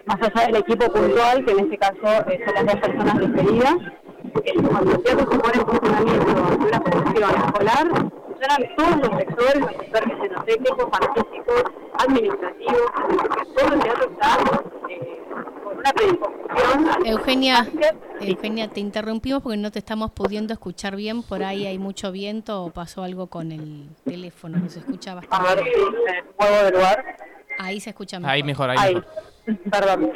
[0.06, 3.15] Más allá del equipo puntual, que en este caso eh, son las dos personas
[4.45, 7.88] eh, cuando el teatro se pone en funcionamiento una producción escolar,
[8.27, 11.63] funcionan todos los sectores, los sectores técnicos, artísticos,
[11.99, 12.91] administrativos,
[13.56, 14.38] todo el teatro está
[14.89, 15.21] eh,
[15.83, 17.05] una predisposición.
[17.05, 17.67] Eugenia,
[18.21, 22.63] Eugenia, te interrumpimos porque no te estamos pudiendo escuchar bien, por ahí hay mucho viento
[22.63, 25.47] o pasó algo con el teléfono, no se escucha bastante.
[25.47, 27.17] A ver si de lugar.
[27.59, 28.33] Ahí se escucha mejor.
[28.33, 29.69] Ahí mejor, ahí, Mejor.
[29.69, 30.11] Perdón.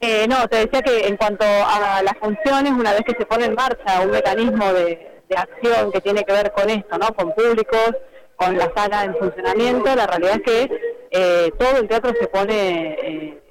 [0.00, 3.46] Eh, no, te decía que en cuanto a las funciones, una vez que se pone
[3.46, 7.14] en marcha un mecanismo de, acción que tiene que ver con esto, ¿no?
[7.14, 7.94] Con públicos,
[8.34, 12.94] con la sala en funcionamiento, la realidad es que eh, todo el teatro se pone,
[13.02, 13.42] eh,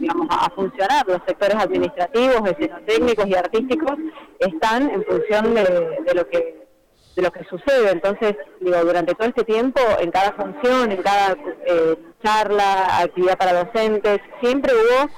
[0.00, 1.06] digamos, a funcionar.
[1.06, 2.40] Los sectores administrativos,
[2.86, 3.92] técnicos y artísticos
[4.40, 6.64] están en función de, lo que
[7.14, 7.92] de lo que sucede.
[7.92, 13.64] Entonces, digo, durante todo este tiempo, en cada función, en cada eh, charla, actividad para
[13.64, 15.10] docentes, siempre hubo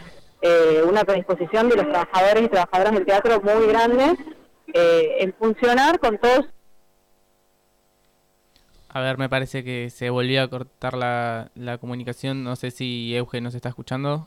[0.88, 4.16] una predisposición de los trabajadores y trabajadoras del teatro muy grande
[4.72, 6.46] en funcionar con todos
[8.96, 12.42] a ver, me parece que se volvió a cortar la, comunicación.
[12.42, 14.26] No sé si Euge nos está escuchando.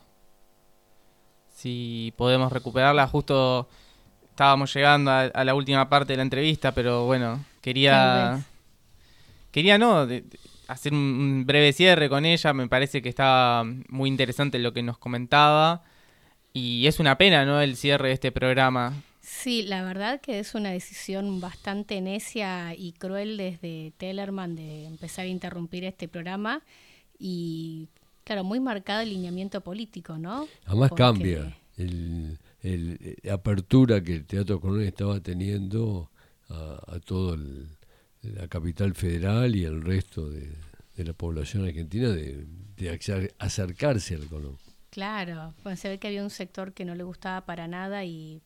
[1.49, 3.07] Si podemos recuperarla.
[3.07, 3.67] Justo
[4.29, 8.45] estábamos llegando a, la última parte de la entrevista, pero bueno, quería...
[9.49, 10.07] Quería, no,
[10.67, 12.53] hacer un, breve cierre con ella.
[12.53, 15.81] Me parece que estaba muy interesante lo que nos comentaba.
[16.53, 17.59] Y es una pena, ¿no?
[17.59, 18.93] El cierre de este programa.
[19.31, 25.25] Sí, la verdad que es una decisión bastante necia y cruel desde Tellerman de empezar
[25.25, 26.63] a interrumpir este programa
[27.19, 27.89] y,
[28.23, 30.47] claro, muy marcado el lineamiento político, ¿no?
[30.65, 32.39] Además cambia el,
[33.21, 36.09] la apertura que el Teatro Colón estaba teniendo
[36.49, 37.37] a, a toda
[38.23, 40.51] la capital federal y el resto de,
[40.97, 42.99] la población argentina de, de
[43.37, 44.57] acercarse al Colón.
[44.89, 48.41] Claro, se ve que había un sector que no le gustaba para nada y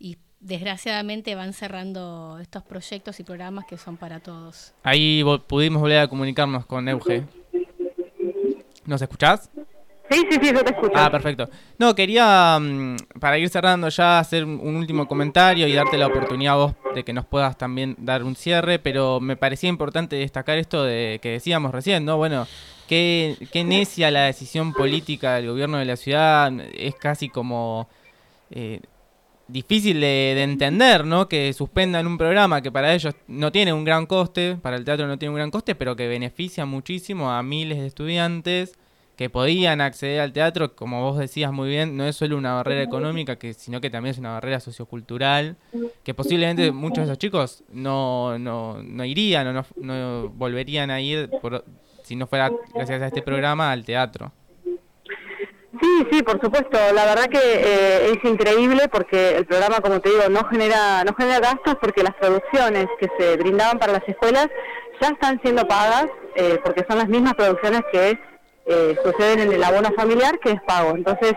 [0.00, 4.72] y desgraciadamente van cerrando estos proyectos y programas que son para todos.
[4.82, 7.24] Ahí pudimos volver a comunicarnos con Euge.
[8.86, 9.50] ¿Nos escuchás?
[10.10, 10.92] Sí, sí, sí, yo te escucho.
[10.96, 11.48] Ah, perfecto.
[11.78, 16.54] No, quería, mm, para ir cerrando ya, hacer un último comentario y darte la oportunidad
[16.54, 20.58] a vos de que nos puedas también dar un cierre, pero me parecía importante destacar
[20.58, 22.16] esto de que decíamos recién, ¿no?
[22.16, 22.48] Bueno,
[22.88, 27.88] qué, qué necia la decisión política del gobierno de la ciudad, es casi como...
[28.50, 28.80] Eh,
[29.52, 31.28] difícil de, entender, ¿no?
[31.28, 35.06] Que suspendan un programa que para ellos no tiene un gran coste, para el teatro
[35.06, 38.74] no tiene un gran coste, pero que beneficia muchísimo a miles de estudiantes
[39.16, 42.82] que podían acceder al teatro, como vos decías muy bien, no es solo una barrera
[42.82, 45.58] económica, que, sino que también es una barrera sociocultural,
[46.02, 51.02] que posiblemente muchos de esos chicos no, no, no irían o no, no volverían a
[51.02, 51.66] ir por,
[52.02, 54.32] si no fuera gracias a este programa al teatro.
[55.80, 56.78] Sí, sí, por supuesto.
[56.94, 61.14] La verdad que eh, es increíble porque el programa, como te digo, no genera no
[61.14, 64.48] genera gastos porque las producciones que se brindaban para las escuelas
[65.00, 68.18] ya están siendo pagas eh, porque son las mismas producciones que
[68.66, 70.90] eh, suceden en el abono familiar que es pago.
[70.96, 71.32] Entonces,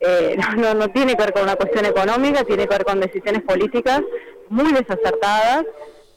[0.56, 4.00] no, no tiene que ver con una cuestión económica, tiene que ver con decisiones políticas
[4.48, 5.64] muy desacertadas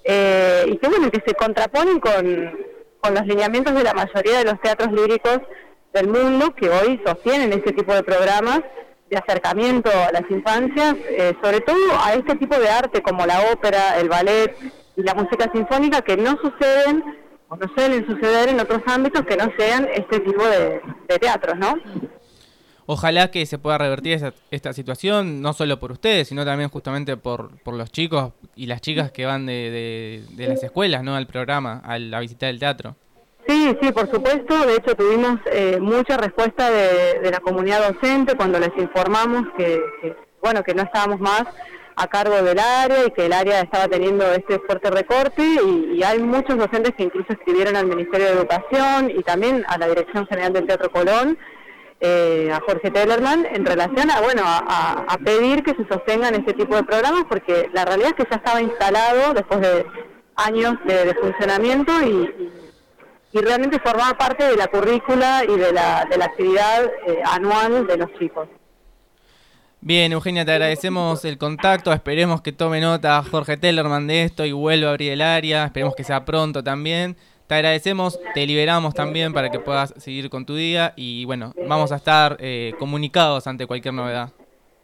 [0.03, 2.59] y que bueno, que se contraponen con,
[2.99, 5.39] con los lineamientos de la mayoría de los teatros líricos
[5.93, 8.61] del mundo que hoy sostienen este tipo de programas
[9.09, 13.51] de acercamiento a las infancias, eh, sobre todo a este tipo de arte como la
[13.51, 14.55] ópera, el ballet
[14.95, 17.03] y la música sinfónica que no suceden
[17.49, 20.81] o no suelen suceder en otros ámbitos que no sean este tipo de,
[21.19, 21.75] teatros, ¿no?
[22.85, 27.57] Ojalá que se pueda revertir esta situación, no solo por ustedes, sino también justamente por,
[27.63, 31.15] por los chicos y las chicas que van de, de, de las escuelas, ¿no?
[31.15, 32.95] Al programa, a la visita del teatro.
[33.47, 34.65] Sí, sí, por supuesto.
[34.65, 39.81] De hecho, tuvimos eh, mucha respuesta de, la comunidad docente cuando les informamos que,
[40.41, 41.43] bueno, que no estábamos más
[41.95, 46.19] a cargo del área y que el área estaba teniendo este fuerte recorte y, hay
[46.19, 50.51] muchos docentes que incluso escribieron al Ministerio de Educación y también a la Dirección General
[50.53, 51.37] del Teatro Colón,
[51.99, 56.75] eh, a Jorge Tellerman, en relación a, bueno, a, pedir que se sostengan este tipo
[56.75, 59.85] de programas porque la realidad es que ya estaba instalado después de
[60.35, 62.60] años de, funcionamiento y y
[63.39, 67.97] realmente formaba parte de la currícula y de la, de la actividad eh, anual de
[67.97, 68.47] los chicos.
[69.83, 71.91] Bien, Eugenia, te agradecemos el contacto.
[71.91, 75.65] Esperemos que tome nota Jorge Tellerman de esto y vuelva a abrir el área.
[75.65, 77.15] Esperemos que sea pronto también.
[77.47, 81.91] Te agradecemos, te liberamos también para que puedas seguir con tu día y bueno, vamos
[81.91, 84.29] a estar eh, comunicados ante cualquier novedad.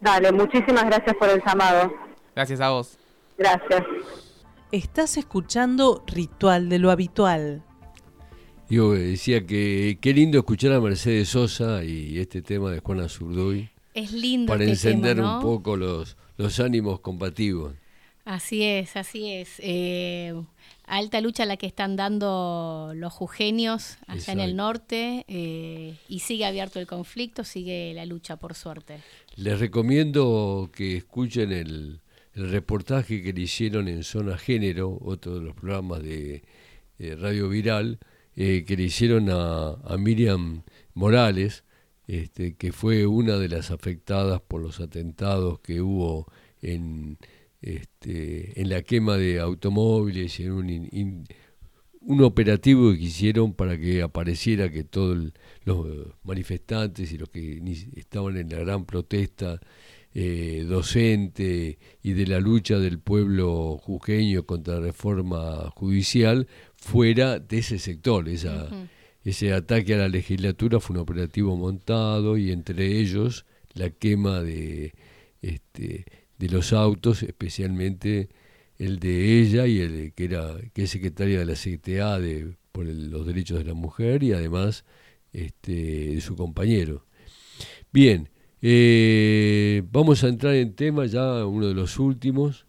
[0.01, 1.93] Dale, muchísimas gracias por el llamado.
[2.35, 2.97] Gracias a vos.
[3.37, 3.83] Gracias.
[4.71, 7.63] Estás escuchando Ritual de lo Habitual.
[8.69, 13.69] Yo decía que qué lindo escuchar a Mercedes Sosa y este tema de Juana Zurduy.
[13.93, 14.51] Es lindo.
[14.51, 17.73] Para este encender un poco los, los ánimos combativos.
[18.25, 19.53] Así es, así es.
[19.59, 20.33] Eh,
[20.85, 26.45] alta lucha la que están dando los jujeños allá en el norte eh, y sigue
[26.45, 28.97] abierto el conflicto, sigue la lucha por suerte.
[29.37, 32.01] Les recomiendo que escuchen el,
[32.33, 36.43] el reportaje que le hicieron en Zona Género, otro de los programas de
[36.99, 37.97] Radio Viral,
[38.39, 40.61] eh, que le hicieron a, Miriam
[40.93, 41.63] Morales,
[42.05, 47.17] este, que fue una de las afectadas por los atentados que hubo en,
[47.63, 51.25] este, en la quema de automóviles en un,
[52.01, 55.33] un operativo que hicieron para que apareciera que todos
[55.65, 55.87] los
[56.23, 57.59] manifestantes y los que
[57.95, 59.59] estaban en la gran protesta
[60.19, 67.59] eh, docente y de la lucha del pueblo jujeño contra la reforma judicial fuera de
[67.59, 68.27] ese sector.
[68.27, 68.67] Esa,
[69.23, 74.95] Ese ataque a la legislatura fue un operativo montado y entre ellos la quema de,
[75.43, 76.05] este,
[76.39, 78.29] de los autos, especialmente
[78.79, 82.87] el de ella y el que era que es secretaria de la CTA de, por
[82.87, 84.83] los derechos de la mujer y además
[85.31, 87.05] este, de su compañero.
[87.93, 88.29] Bien,
[88.61, 92.65] eh, vamos a entrar en tema ya uno de los últimos,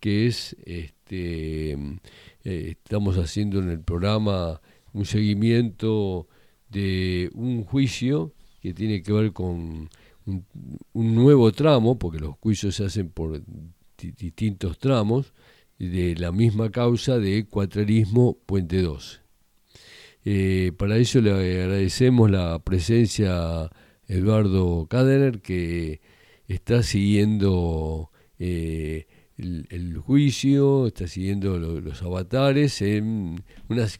[0.00, 1.72] que es este
[2.44, 4.60] eh, estamos haciendo en el programa
[4.92, 6.26] un seguimiento
[6.68, 9.88] de un juicio que tiene que ver con
[10.26, 10.44] un,
[10.92, 13.42] nuevo tramo, porque los juicios se hacen por
[13.96, 15.32] distintos tramos,
[15.78, 19.20] de la misma causa de cuatrerismo Puente 2.
[20.24, 23.68] Eh, para eso le agradecemos la presencia
[24.12, 26.00] Eduardo Kadener, que
[26.46, 29.06] está siguiendo eh,
[29.38, 32.82] el, juicio, está siguiendo los avatares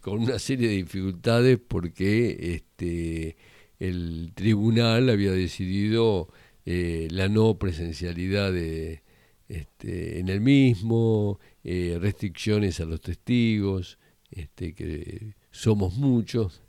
[0.01, 3.37] con una serie de dificultades porque este,
[3.79, 6.29] el tribunal había decidido
[6.66, 9.03] eh, la no presencialidad de,
[9.48, 13.98] este, en el mismo, eh, restricciones a los testigos,
[14.31, 16.62] este, que somos muchos.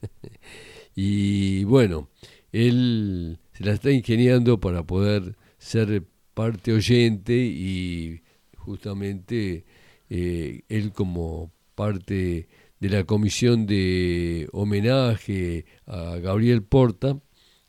[0.95, 2.09] y bueno,
[2.53, 8.21] él se la está ingeniando para poder ser parte oyente y
[8.55, 9.65] justamente
[10.09, 12.47] eh, él como parte
[12.79, 17.19] de la comisión de homenaje a Gabriel Porta,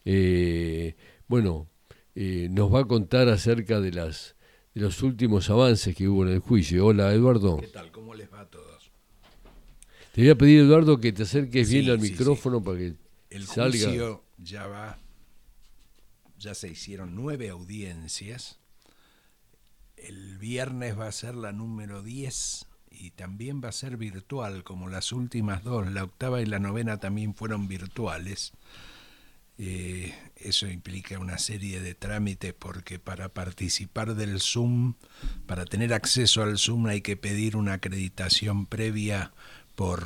[0.05, 0.95] eh,
[1.29, 1.69] bueno,
[2.15, 4.37] eh, nos va a contar acerca de las
[4.75, 6.87] de los últimos avances que hubo en el juicio.
[6.87, 7.59] Hola, Eduardo.
[7.59, 7.93] ¿Qué tal?
[7.93, 8.91] ¿Cómo les va a todos?
[10.13, 12.95] Te voy a pedir, Eduardo, que te acerques bien al micrófono para que
[13.35, 13.71] el salga.
[13.71, 14.99] juicio ya va,
[16.39, 18.59] ya se hicieron nueve audiencias
[19.97, 24.89] el viernes va a ser la número 10 y también va a ser virtual, como
[24.89, 25.91] las últimas dos.
[25.91, 28.53] La octava y la novena también fueron virtuales.
[29.57, 34.95] Eh, eso implica una serie de trámites porque para participar del Zoom,
[35.47, 39.33] para tener acceso al Zoom hay que pedir una acreditación previa
[39.77, 40.05] por,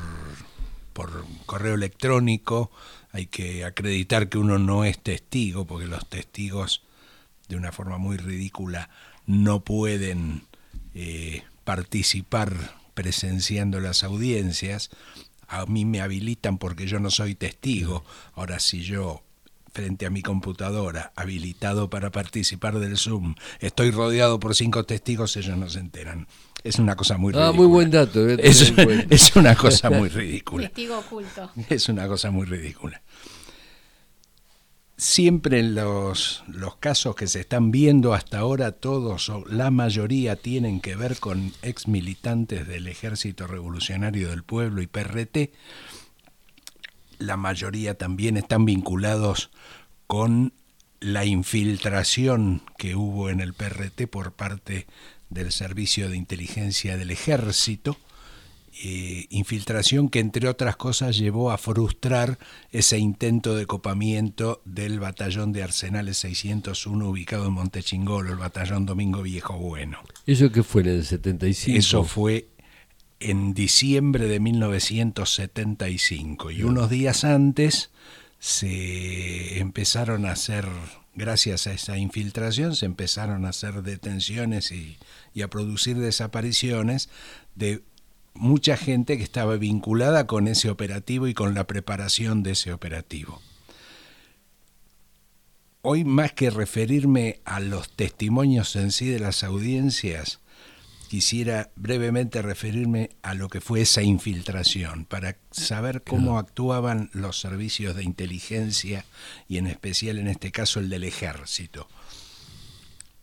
[0.93, 2.71] por correo electrónico,
[3.19, 6.83] hay que acreditar que uno no es testigo, porque los testigos
[7.49, 8.91] de una forma muy ridícula
[9.27, 10.43] no pueden
[10.95, 14.91] eh, participar presenciando las audiencias.
[15.49, 18.05] A mí me habilitan porque yo no soy testigo.
[18.35, 19.25] Ahora, si yo
[19.73, 25.59] frente a mi computadora, habilitado para participar del Zoom, estoy rodeado por cinco testigos, ellos
[25.59, 26.29] no se enteran.
[26.65, 27.49] Es una cosa muy ridícula.
[27.49, 28.29] Ah, muy buen dato.
[28.29, 28.73] Es,
[29.11, 30.69] es, una cosa muy ridícula.
[30.69, 31.51] Testigo oculto.
[31.69, 33.01] Es una cosa muy ridícula
[34.99, 40.35] siempre en los, los, casos que se están viendo hasta ahora, todos o la mayoría
[40.35, 45.53] tienen que ver con ex militantes del Ejército Revolucionario del Pueblo y PRT.
[47.19, 49.51] La mayoría también están vinculados
[50.09, 50.53] con
[51.01, 54.89] la infiltración que hubo en el PRT por parte
[55.31, 57.97] del Servicio de Inteligencia del Ejército
[58.81, 62.39] eh, infiltración que entre otras cosas llevó a frustrar
[62.71, 69.23] ese intento de copamiento del batallón de Arsenales 601 ubicado en Montechingolo, el batallón Domingo
[69.23, 69.99] Viejo Bueno.
[70.27, 71.77] ¿Eso qué fue en el 75?
[71.77, 72.47] Eso fue
[73.19, 77.91] en diciembre de 1975 y unos días antes
[78.39, 80.69] se empezaron a hacer,
[81.17, 84.99] gracias a esa infiltración, se empezaron a hacer detenciones y,
[85.39, 87.09] y a producir desapariciones
[87.55, 87.85] de
[88.35, 93.41] mucha gente que estaba vinculada con ese operativo y con la preparación de ese operativo.
[95.83, 100.41] Hoy más que referirme a los testimonios en sí de las audiencias,
[101.09, 107.95] quisiera brevemente referirme a lo que fue esa infiltración, para saber cómo actuaban los servicios
[107.95, 109.05] de inteligencia
[109.47, 111.89] y en especial en este caso el del ejército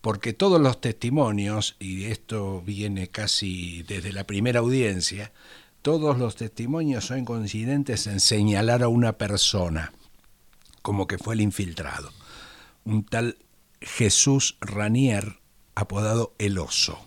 [0.05, 5.31] porque todos los testimonios, y esto viene casi desde la primera audiencia,
[5.81, 9.93] todos los testimonios son coincidentes en señalar a una persona
[10.83, 12.11] como que fue el infiltrado,
[12.83, 13.39] un tal
[13.81, 15.39] Jesús Ranier,
[15.73, 17.03] apodado El Oso.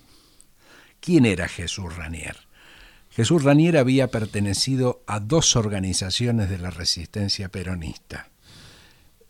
[0.99, 2.49] ¿Quién era Jesús Ranier?
[3.11, 8.29] Jesús Ranier había pertenecido a dos organizaciones de la resistencia peronista.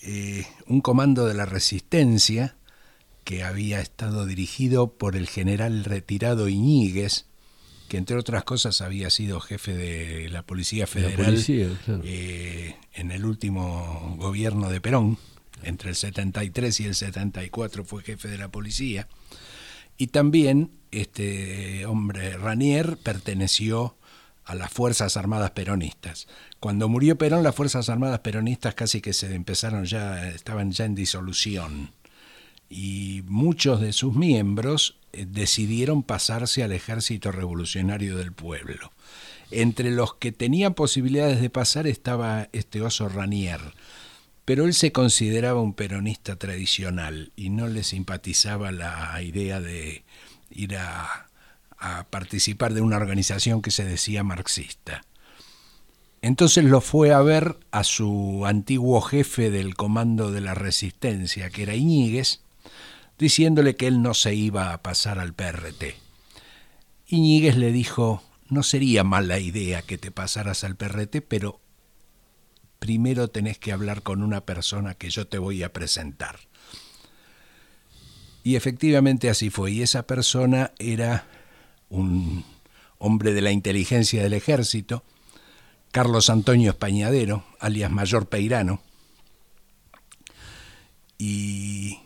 [0.01, 2.57] Eh, un comando de la resistencia,
[3.29, 7.26] que había estado dirigido por el general retirado Iñiguez,
[7.87, 11.37] que entre otras cosas había sido jefe de la Policía Federal
[12.05, 15.18] eh, en el último gobierno de Perón,
[15.62, 19.09] entre el 73 y el 74 fue jefe de la policía,
[19.99, 23.99] y también este hombre Ranier perteneció
[24.47, 26.29] a las Fuerzas Armadas Peronistas.
[26.61, 30.95] Cuando murió Perón, las Fuerzas Armadas Peronistas casi que se empezaron ya, estaban ya en
[30.95, 31.93] disolución
[32.69, 38.93] y muchos de sus miembros eh, decidieron pasarse al ejército revolucionario del pueblo.
[39.51, 43.61] Entre los que tenían posibilidades de pasar estaba este oso Ranier,
[44.45, 50.05] pero él se consideraba un peronista tradicional y no le simpatizaba la idea de
[50.51, 51.29] ir a,
[51.79, 55.03] a participar de una organización que se decía marxista.
[56.21, 61.62] Entonces lo fue a ver a su antiguo jefe del comando de la resistencia, que
[61.62, 62.41] era Iñiguez,
[63.19, 65.97] diciéndole que él no se iba a pasar al PRT.
[67.09, 71.61] Iñiguez le dijo, no sería mala idea que te pasaras al PRT, pero
[72.79, 76.39] primero tenés que hablar con una persona que yo te voy a presentar.
[78.45, 81.27] Y efectivamente así fue, y esa persona era
[81.91, 82.45] un
[82.99, 85.03] hombre de la inteligencia del ejército,
[85.91, 88.81] Carlos Antonio Españadero, alias Mayor Peirano,
[91.19, 91.99] y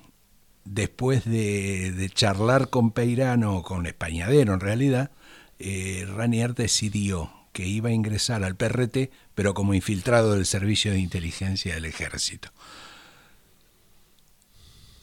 [0.64, 5.10] después de, charlar con Peirano, con Españadero en realidad,
[5.58, 11.00] eh, Ranier decidió que iba a ingresar al PRT, pero como infiltrado del Servicio de
[11.00, 12.50] Inteligencia del Ejército.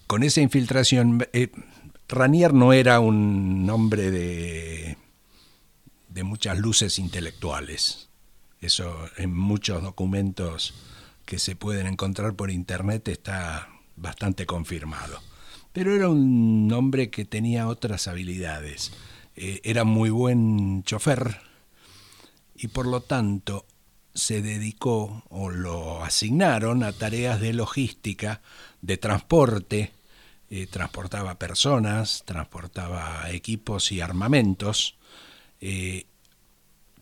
[0.08, 1.52] Con esa infiltración, eh,
[2.08, 4.98] Ranier no era un hombre de,
[6.08, 8.10] de muchas luces intelectuales.
[8.62, 10.74] Eso en muchos documentos
[11.26, 15.22] que se pueden encontrar por internet está bastante confirmado
[15.80, 18.92] pero era un hombre que tenía otras habilidades.
[19.38, 21.40] Eh, era muy buen chofer
[22.54, 23.66] y por lo tanto
[24.14, 28.42] se dedicó o lo asignaron a tareas de logística,
[28.82, 29.94] de transporte,
[30.50, 34.98] eh, transportaba personas, transportaba equipos y armamentos.
[35.62, 36.08] Eh,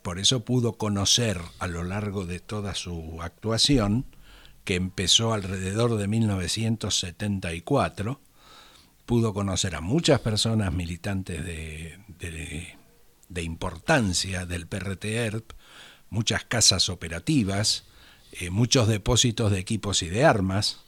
[0.03, 4.05] por eso pudo conocer a lo largo de toda su actuación
[4.65, 8.21] que empezó alrededor de 1974,
[9.07, 11.97] pudo conocer a muchas personas militantes de,
[13.29, 15.53] de, importancia del PRT-ERP,
[16.09, 17.85] muchas casas operativas,
[18.33, 20.81] eh, muchos depósitos de equipos y de armas,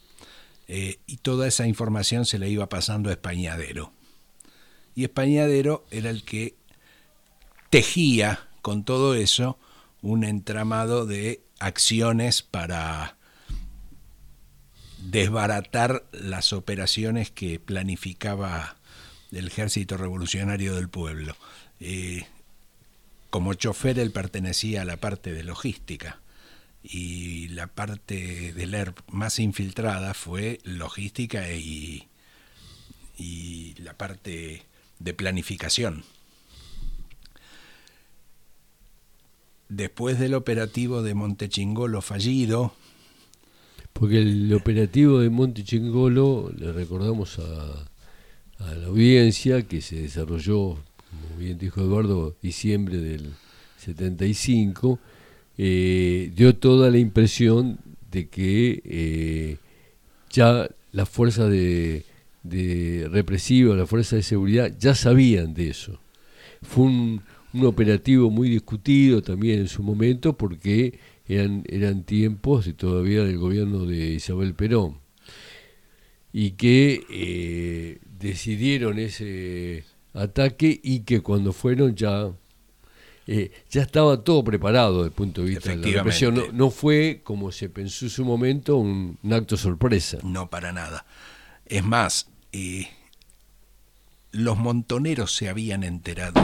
[0.67, 3.93] eh, y toda esa información se le iba pasando a Españadero.
[4.95, 6.57] Y Españadero era el que
[7.69, 9.57] tejía con todo eso
[10.01, 13.15] un entramado de acciones para
[15.01, 18.77] desbaratar las operaciones que planificaba
[19.31, 21.35] el Ejército Revolucionario del Pueblo.
[21.79, 22.25] Eh,
[23.29, 26.19] como chofer él pertenecía a la parte de logística
[26.83, 32.07] y la parte del ERP más infiltrada fue logística y,
[33.17, 34.65] y la parte
[34.97, 36.03] de planificación.
[39.67, 42.73] Después del operativo de Montechingolo fallido,
[43.93, 47.85] porque el operativo de Monte Chingolo, le recordamos a,
[48.59, 50.77] la audiencia, que se desarrolló,
[51.09, 53.33] como bien dijo Eduardo, diciembre del
[53.77, 54.99] 75,
[55.57, 57.79] eh, dio toda la impresión
[58.11, 59.57] de que eh,
[60.29, 62.03] ya las fuerzas de,
[62.43, 65.99] de represivas, las fuerzas de seguridad, ya sabían de eso.
[66.61, 67.21] Fue un,
[67.53, 70.99] un operativo muy discutido también en su momento porque
[71.29, 74.97] eran, eran tiempos de todavía del gobierno de Isabel Perón
[76.33, 82.31] y que eh, decidieron ese ataque y que cuando fueron ya
[83.27, 86.41] eh, ya estaba todo preparado desde el punto de vista de la represión.
[86.51, 90.17] No, fue, como se pensó en su momento, un, acto sorpresa.
[90.23, 91.05] No, para nada.
[91.67, 92.89] Es más, eh,
[94.31, 96.41] los montoneros se habían enterado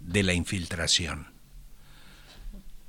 [0.00, 1.31] de la infiltración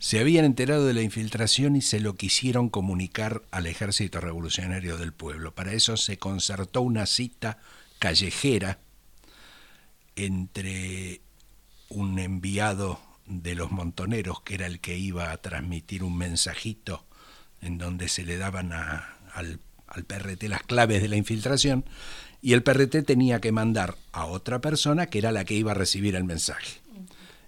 [0.04, 5.14] se habían enterado de la infiltración y se lo quisieron comunicar al ejército revolucionario del
[5.14, 5.56] pueblo.
[5.56, 7.58] Para eso se concertó una cita
[8.00, 8.80] callejera
[10.18, 11.22] entre
[11.88, 17.06] un enviado de los montoneros, que era el que iba a transmitir un mensajito
[17.62, 21.86] en donde se le daban al, al PRT las claves de la infiltración,
[22.42, 25.76] y el PRT tenía que mandar a otra persona que era la que iba a
[25.76, 26.83] recibir el mensaje.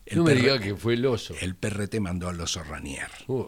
[0.06, 1.34] El no me diga que fue el oso.
[1.42, 3.10] El PRT mandó al oso Ranier.
[3.28, 3.46] Uh.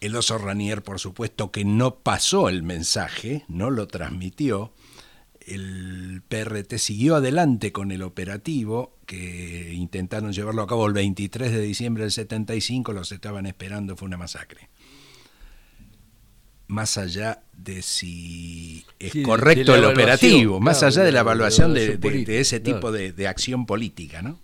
[0.00, 4.72] El oso Ranier, por supuesto, que no pasó el mensaje, no lo transmitió.
[5.40, 11.60] El PRT siguió adelante con el operativo, que intentaron llevarlo a cabo el 23 de
[11.60, 14.70] diciembre del 75, los estaban esperando, fue una masacre
[16.72, 21.98] más allá de si es correcto el operativo, más allá de la evaluación de,
[22.40, 24.40] ese tipo de, acción política, ¿no?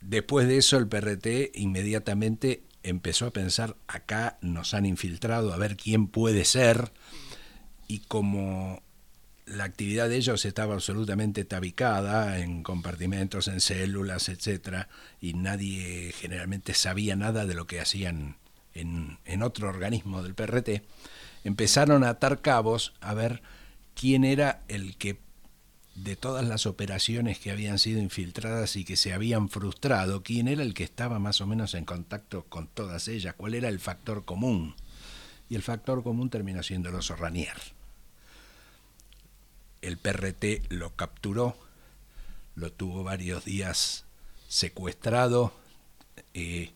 [0.00, 5.76] Después de eso el PRT inmediatamente empezó a pensar, acá nos han infiltrado, a ver
[5.76, 6.92] quién puede ser,
[7.86, 8.82] y como
[9.46, 14.88] la actividad de ellos estaba absolutamente tabicada en compartimentos, en células, etcétera,
[15.20, 18.36] y nadie generalmente sabía nada de lo que hacían
[18.74, 20.82] en, en otro organismo del PRT,
[21.44, 23.42] empezaron a atar cabos a ver
[23.94, 25.18] quién era el que
[25.94, 30.62] de todas las operaciones que habían sido infiltradas y que se habían frustrado, quién era
[30.62, 34.24] el que estaba más o menos en contacto con todas ellas, cuál era el factor
[34.24, 34.74] común.
[35.48, 37.56] Y el factor común terminó siendo el oso Ranier.
[39.82, 41.56] El PRT lo capturó,
[42.54, 44.04] lo tuvo varios días
[44.48, 45.52] secuestrado,
[46.34, 46.70] eh,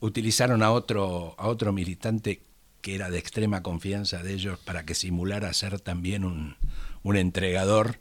[0.00, 2.42] utilizaron a otro, a otro militante
[2.80, 6.56] que era de extrema confianza de ellos para que simulara ser también un,
[7.02, 7.98] un entregador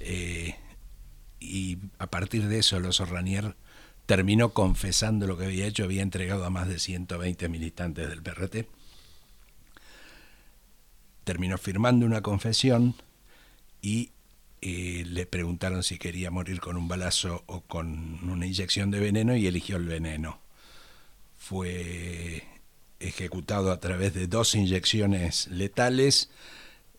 [0.00, 0.56] eh,
[1.38, 3.54] y a partir de eso el oso Ranier
[4.06, 8.66] terminó confesando lo que había hecho, había entregado a más de 120 militantes del PRT.
[11.24, 12.96] Terminó firmando una confesión
[13.80, 14.10] y
[14.62, 19.36] eh, le preguntaron si quería morir con un balazo o con una inyección de veneno
[19.36, 20.40] y eligió el veneno.
[21.38, 22.44] Fue
[22.98, 26.30] ejecutado a través de dos inyecciones letales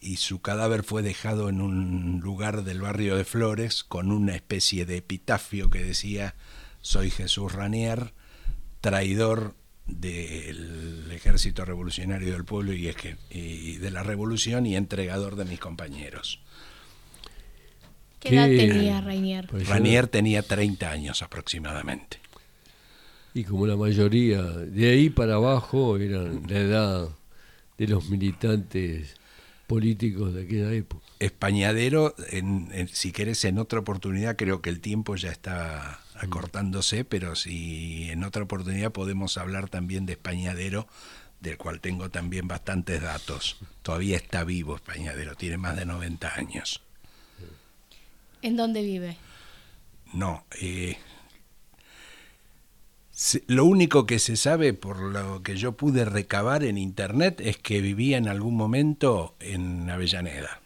[0.01, 4.85] y su cadáver fue dejado en un lugar del barrio de Flores con una especie
[4.85, 6.35] de epitafio que decía
[6.81, 8.13] soy Jesús Ranier,
[8.81, 12.91] traidor del ejército revolucionario del pueblo y,
[13.29, 16.39] y de la revolución y entregador de mis compañeros.
[18.19, 19.47] ¿Qué edad tenía Ranier?
[19.47, 22.19] Pues Ranier tenía 30 años aproximadamente.
[23.35, 27.09] Y como la mayoría, de ahí para abajo eran la edad
[27.77, 29.20] de los militantes
[29.71, 31.05] políticos de aquella época.
[31.19, 37.37] Españadero, en, si querés, en otra oportunidad, creo que el tiempo ya está acortándose, pero
[37.37, 40.87] si en otra oportunidad podemos hablar también de Españadero,
[41.39, 43.59] del cual tengo también bastantes datos.
[43.81, 46.81] Todavía está vivo Españadero, tiene más de 90 años.
[48.41, 49.15] ¿En dónde vive?
[50.11, 50.97] No, eh,
[53.47, 57.81] lo único que se sabe por lo que yo pude recabar en internet es que
[57.81, 60.61] vivía en algún momento en Avellaneda.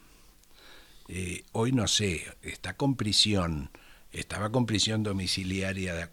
[1.08, 3.70] Eh, hoy no sé, está con prisión,
[4.12, 6.08] estaba con prisión domiciliaria de,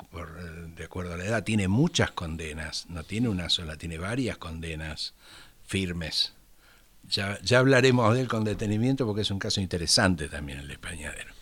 [0.76, 5.14] de, acuerdo a la edad, tiene muchas condenas, no tiene una sola, tiene varias condenas
[5.64, 6.34] firmes.
[7.08, 11.32] Ya, ya hablaremos de él con detenimiento porque es un caso interesante también el españadero.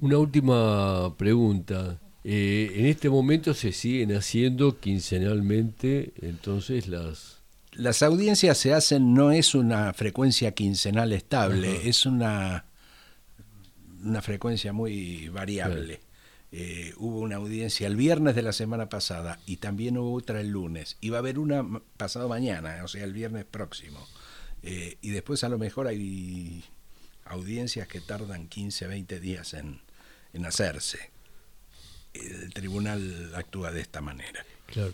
[0.00, 1.98] Una última pregunta.
[2.30, 7.38] Eh, en este momento se siguen haciendo quincenalmente entonces las...
[7.72, 12.66] Las audiencias se hacen, no es una frecuencia quincenal estable, es una,
[14.04, 16.00] una frecuencia muy variable.
[16.52, 20.48] Eh, hubo una audiencia el viernes de la semana pasada y también hubo otra el
[20.48, 20.98] lunes.
[21.00, 21.64] Y va a haber una
[21.96, 24.06] pasado mañana, o sea, el viernes próximo.
[24.62, 26.62] Eh, y después a lo mejor hay
[27.24, 29.80] audiencias que tardan 15, 20 días en,
[30.34, 31.16] en hacerse.
[32.14, 34.44] El tribunal actúa de esta manera.
[34.66, 34.92] Claro.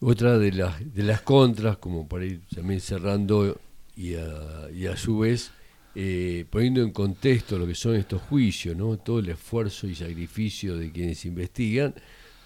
[0.00, 3.60] Otra de las, de las contras, como para ir también cerrando
[3.96, 5.52] y a, y a su vez
[5.94, 8.96] eh, poniendo en contexto lo que son estos juicios, ¿no?
[8.96, 11.94] todo el esfuerzo y sacrificio de quienes investigan,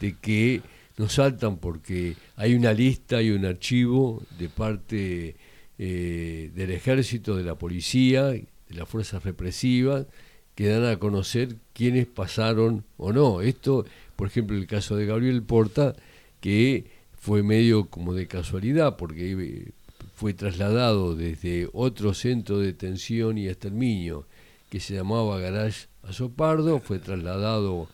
[0.00, 0.62] de que
[0.96, 5.36] nos saltan porque hay una lista y un archivo de parte
[5.78, 10.06] eh, del ejército, de la policía, de las fuerzas represivas,
[10.54, 13.42] que dan a conocer quiénes pasaron o no.
[13.42, 13.84] Esto,
[14.16, 15.94] por ejemplo, el caso de Gabriel Porta,
[16.40, 19.72] que fue medio como de casualidad, porque
[20.14, 24.26] fue trasladado desde otro centro de detención y exterminio
[24.68, 27.88] que se llamaba Garage Azopardo, fue trasladado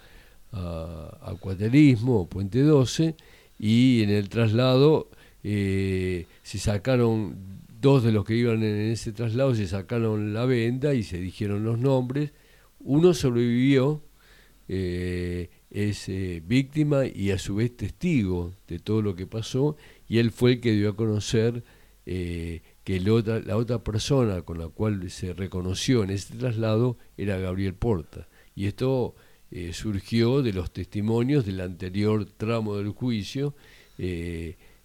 [0.52, 3.14] a, a Cuaterismo, Puente 12,
[3.58, 5.10] y en el traslado
[5.44, 7.36] eh, se sacaron
[7.80, 11.64] dos de los que iban en ese traslado, se sacaron la venda y se dijeron
[11.64, 12.32] los nombres,
[12.80, 14.02] uno sobrevivió,
[14.68, 19.76] eh, es eh, víctima y a su vez testigo de todo lo que pasó,
[20.08, 21.62] y él fue el que dio a conocer
[22.06, 27.74] eh, que la otra persona con la cual se reconoció en ese traslado era Gabriel
[27.74, 28.28] Porta.
[28.56, 29.14] Y esto
[29.72, 33.54] surgió de los testimonios del anterior tramo del juicio,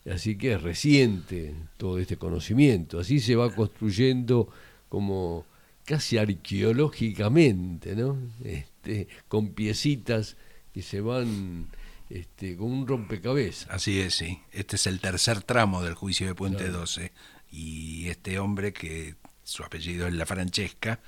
[0.09, 2.99] así que es reciente todo este conocimiento.
[2.99, 4.49] Así se va construyendo
[4.89, 5.45] como
[5.85, 8.17] casi arqueológicamente, ¿no?
[8.43, 10.35] Este, con piecitas
[10.75, 11.69] que se van
[12.09, 13.69] este, con un rompecabezas.
[13.71, 14.41] Así es, sí.
[14.51, 17.13] Este es el tercer tramo del juicio de Puente 12
[17.49, 19.15] y este hombre que
[19.45, 20.99] su apellido es La Francesca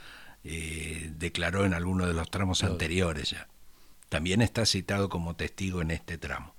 [0.46, 3.50] eh, declaró en alguno de los tramos anteriores ya.
[4.08, 6.56] También está citado como testigo en este tramo.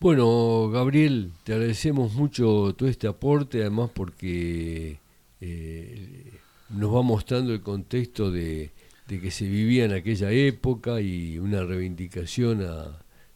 [0.00, 4.98] Bueno, Gabriel, te agradecemos mucho todo este aporte, además porque
[5.40, 6.40] eh,
[6.70, 8.72] nos va mostrando el contexto de,
[9.06, 12.66] que se vivía en aquella época y una reivindicación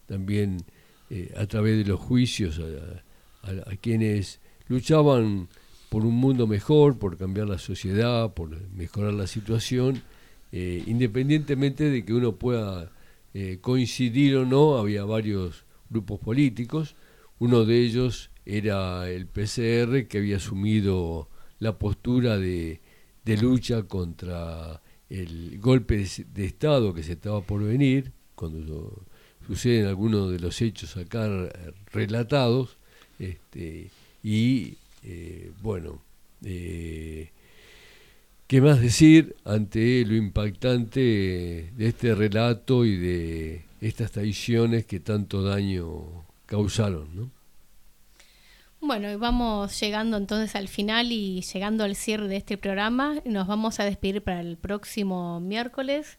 [0.07, 0.57] también
[1.09, 2.59] eh, a través de los juicios
[3.43, 5.47] a, quienes luchaban
[5.89, 10.01] por un mundo mejor, por cambiar la sociedad, por mejorar la situación,
[10.51, 12.91] eh, independientemente de que uno pueda
[13.33, 16.95] eh, coincidir o no, había varios grupos políticos,
[17.39, 22.81] uno de ellos era el PCR que había asumido la postura de
[23.27, 29.03] de lucha contra el golpe de, Estado que se estaba por venir, cuando
[29.45, 31.27] suceden algunos de los hechos acá
[31.91, 32.77] relatados,
[33.19, 33.89] este,
[34.23, 36.01] y eh, bueno,
[36.43, 37.29] eh,
[38.47, 45.43] ¿qué más decir ante lo impactante de este relato y de estas traiciones que tanto
[45.43, 47.07] daño causaron?
[47.15, 47.36] ¿no?
[48.79, 53.15] Bueno, y vamos llegando entonces al final y llegando al cierre de este programa.
[53.25, 56.17] Nos vamos a despedir para el próximo miércoles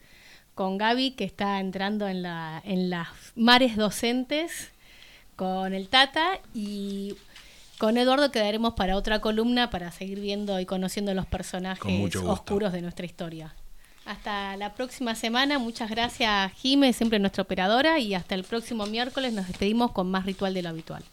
[0.55, 4.73] con Gaby, que está entrando en, la, en las mares docentes,
[5.37, 7.15] con el Tata y
[7.79, 12.83] con Eduardo quedaremos para otra columna para seguir viendo y conociendo los personajes oscuros de
[12.83, 13.55] nuestra historia.
[14.05, 15.61] Hasta la próxima semana.
[15.61, 18.01] Muchas gracias, Jime, siempre nuestra operadora.
[18.01, 21.05] Y hasta el próximo miércoles nos despedimos con más ritual de lo habitual.